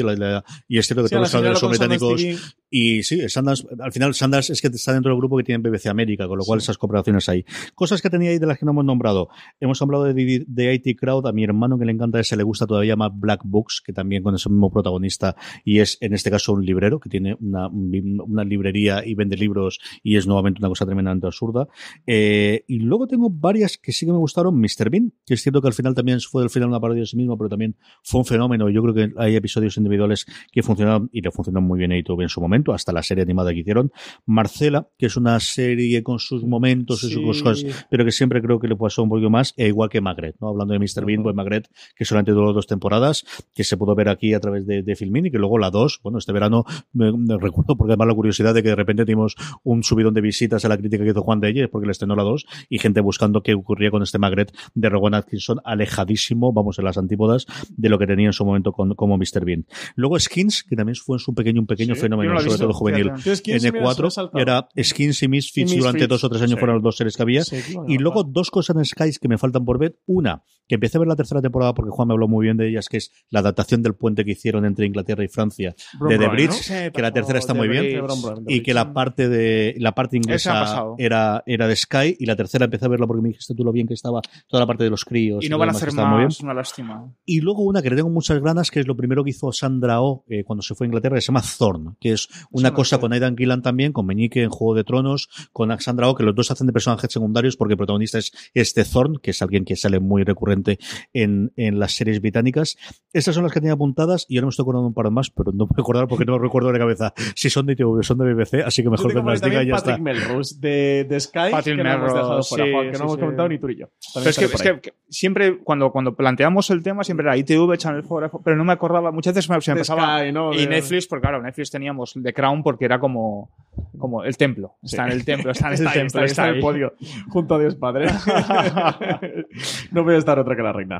[0.68, 2.22] y es cierto que Sí, todos los británicos.
[2.70, 5.86] Y sí, Sundance, al final Sundance es que está dentro del grupo que tiene BBC
[5.86, 7.44] América, con lo cual esas cooperaciones hay.
[7.74, 9.28] Cosas que tenía ahí de las que no hemos nombrado.
[9.60, 12.66] Hemos hablado de, de IT Crowd, a mi hermano que le encanta ese le gusta
[12.66, 16.52] todavía más Black Books, que también con ese mismo protagonista, y es en este caso
[16.52, 20.84] un librero que tiene una, una librería y vende libros y es nuevamente una cosa
[20.84, 21.68] tremendamente absurda.
[22.06, 24.58] Eh, y luego tengo varias que sí que me gustaron.
[24.58, 24.90] Mr.
[24.90, 27.16] Bean, que es cierto que al final también fue al final una parodia de sí
[27.16, 28.68] mismo, pero también fue un fenómeno.
[28.70, 32.22] Yo creo que hay episodios individuales que funcionaron y le funcionó muy bien a ITV
[32.22, 33.92] en su momento, hasta la serie animada que hicieron.
[34.26, 38.58] Marcela, que es una serie con sus momentos y sus cosas, pero que siempre creo
[38.58, 40.48] que le pasó un poquito más, e igual que Magret, ¿no?
[40.48, 41.04] Hablando de Mr.
[41.04, 43.24] Bean, pues Magret, que solamente duró dos temporadas,
[43.54, 46.00] que se pudo ver aquí a través de, de Filmin y que luego la dos,
[46.02, 49.27] bueno, este verano me, me recuerdo porque además la curiosidad de que de repente tuvimos
[49.62, 52.14] un subidón de visitas a la crítica que hizo Juan de ella, porque le estrenó
[52.16, 56.78] la dos, y gente buscando qué ocurría con este Magret de Rowan Atkinson alejadísimo, vamos,
[56.78, 59.44] en las antípodas de lo que tenía en su momento con, como Mr.
[59.44, 59.66] Bean.
[59.96, 62.72] Luego Skins, que también fue un pequeño, un pequeño Sí, fenómeno, no sobre visto, todo
[62.74, 63.04] juvenil.
[63.04, 63.22] fíjate.
[63.22, 64.42] Yo Skins sí me las he N4 saltado.
[64.42, 66.58] era Skins y Misfits Y durante dos o tres años sí.
[66.58, 67.42] fueron las dos series que había.
[67.44, 68.30] Sí, claro, Y luego claro.
[68.32, 69.98] dos cosas en Skies que me faltan por ver.
[70.06, 72.68] Una, que empecé a ver la tercera temporada porque Juan me habló muy bien de
[72.68, 75.74] ellas, que es la adaptación del puente que hicieron entre Inglaterra y Francia
[76.08, 77.84] de The Bridge, que la tercera está The muy bien.
[77.84, 78.44] Bridge.
[78.48, 82.66] Y que la parte de la parte inglesa era, era de Sky y la tercera
[82.66, 84.90] empecé a verla porque me dijiste tú lo bien que estaba toda la parte de
[84.90, 85.42] los críos.
[85.42, 87.10] Y no todo van a hacer más, una lástima.
[87.24, 90.02] Y luego una que le tengo muchas ganas, que es lo primero que hizo Sandra
[90.02, 92.98] Oh eh, cuando se fue a Inglaterra, que se llama Thorn, que es una cosa
[92.98, 96.34] con Aidan Gillan también, con Meñique en Juego de Tronos, con Sandra Oh, que los
[96.34, 99.76] dos hacen de personajes secundarios porque el protagonista es este Thorn, que es alguien que
[99.76, 100.78] sale muy recurrente
[101.12, 102.76] en, en las series británicas.
[103.12, 105.52] Estas son las que tenía apuntadas y ahora me estoy acordando un par más, pero
[105.52, 108.18] no me acordar porque no me recuerdo de cabeza si son de ITV o son
[108.18, 109.90] de BBC, así que mejor diga y ya está.
[109.92, 112.94] Patrick Melrose de, de Sky, Patrick que no hemos dejado Melrose, fuera, sí, Juan, que
[112.94, 113.20] sí, no hemos sí.
[113.20, 113.86] comentado ni tú ni yo.
[114.14, 118.40] Pero es que, es siempre, cuando, cuando planteamos el tema, siempre era ITV, Channel 4,
[118.44, 119.10] pero no me acordaba.
[119.10, 120.20] Muchas veces me, se me pasaba.
[120.20, 120.52] Sky, ¿no?
[120.52, 123.50] Y Netflix, porque claro, Netflix teníamos The Crown porque era como,
[123.98, 124.76] como el templo.
[124.82, 126.06] Está en el templo, está en el Está ahí, templo.
[126.06, 126.94] está, ahí, está en el podio,
[127.28, 128.06] junto a Dios Padre.
[129.92, 130.98] no voy a estar otra que la reina.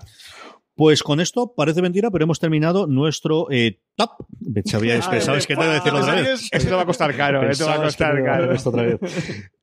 [0.79, 4.11] Pues con esto parece mentira, pero hemos terminado nuestro eh, top.
[5.09, 6.49] Ay, pensabais que no iba a decirlo otra vez.
[6.53, 8.53] Eso te va a costar caro, te va a que costar caro.
[8.53, 9.01] esto otra vez.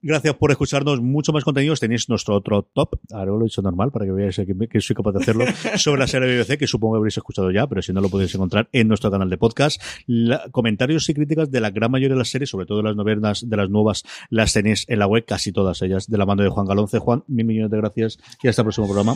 [0.08, 1.02] Gracias por escucharnos.
[1.02, 1.80] Mucho más contenidos.
[1.80, 3.00] Tenéis nuestro otro top.
[3.12, 5.46] Ahora lo he dicho normal para que veáis que, que soy capaz de hacerlo.
[5.78, 8.36] Sobre la serie BBC, que supongo que habréis escuchado ya, pero si no lo podéis
[8.36, 9.82] encontrar en nuestro canal de podcast.
[10.06, 13.50] La- comentarios y críticas de la gran mayoría de las series, sobre todo las novenas
[13.50, 16.50] de las nuevas, las tenéis en la web, casi todas ellas, de la mano de
[16.50, 17.00] Juan Galonce.
[17.00, 19.16] Juan, mil millones de gracias y hasta el próximo programa.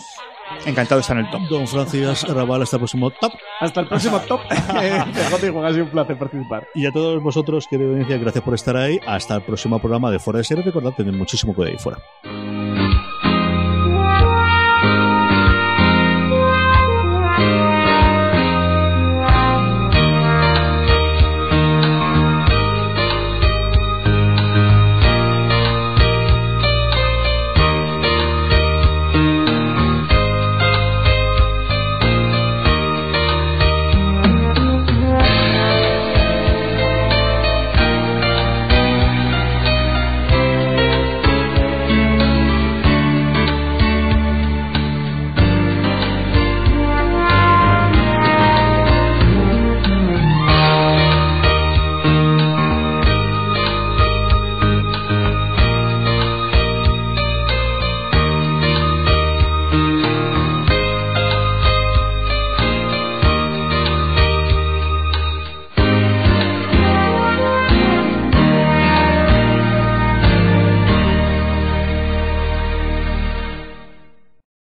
[0.66, 1.42] Encantado de estar en el top.
[1.52, 3.32] Don Francis Raval, hasta el próximo top.
[3.60, 4.40] Hasta el próximo top.
[5.40, 6.68] Y Juan, ha sido un placer participar.
[6.76, 9.00] Y a todos vosotros, querida audiencia, gracias por estar ahí.
[9.08, 13.09] Hasta el próximo programa de Fuera de Series recordad tener muchísimo cuidado ahí fuera.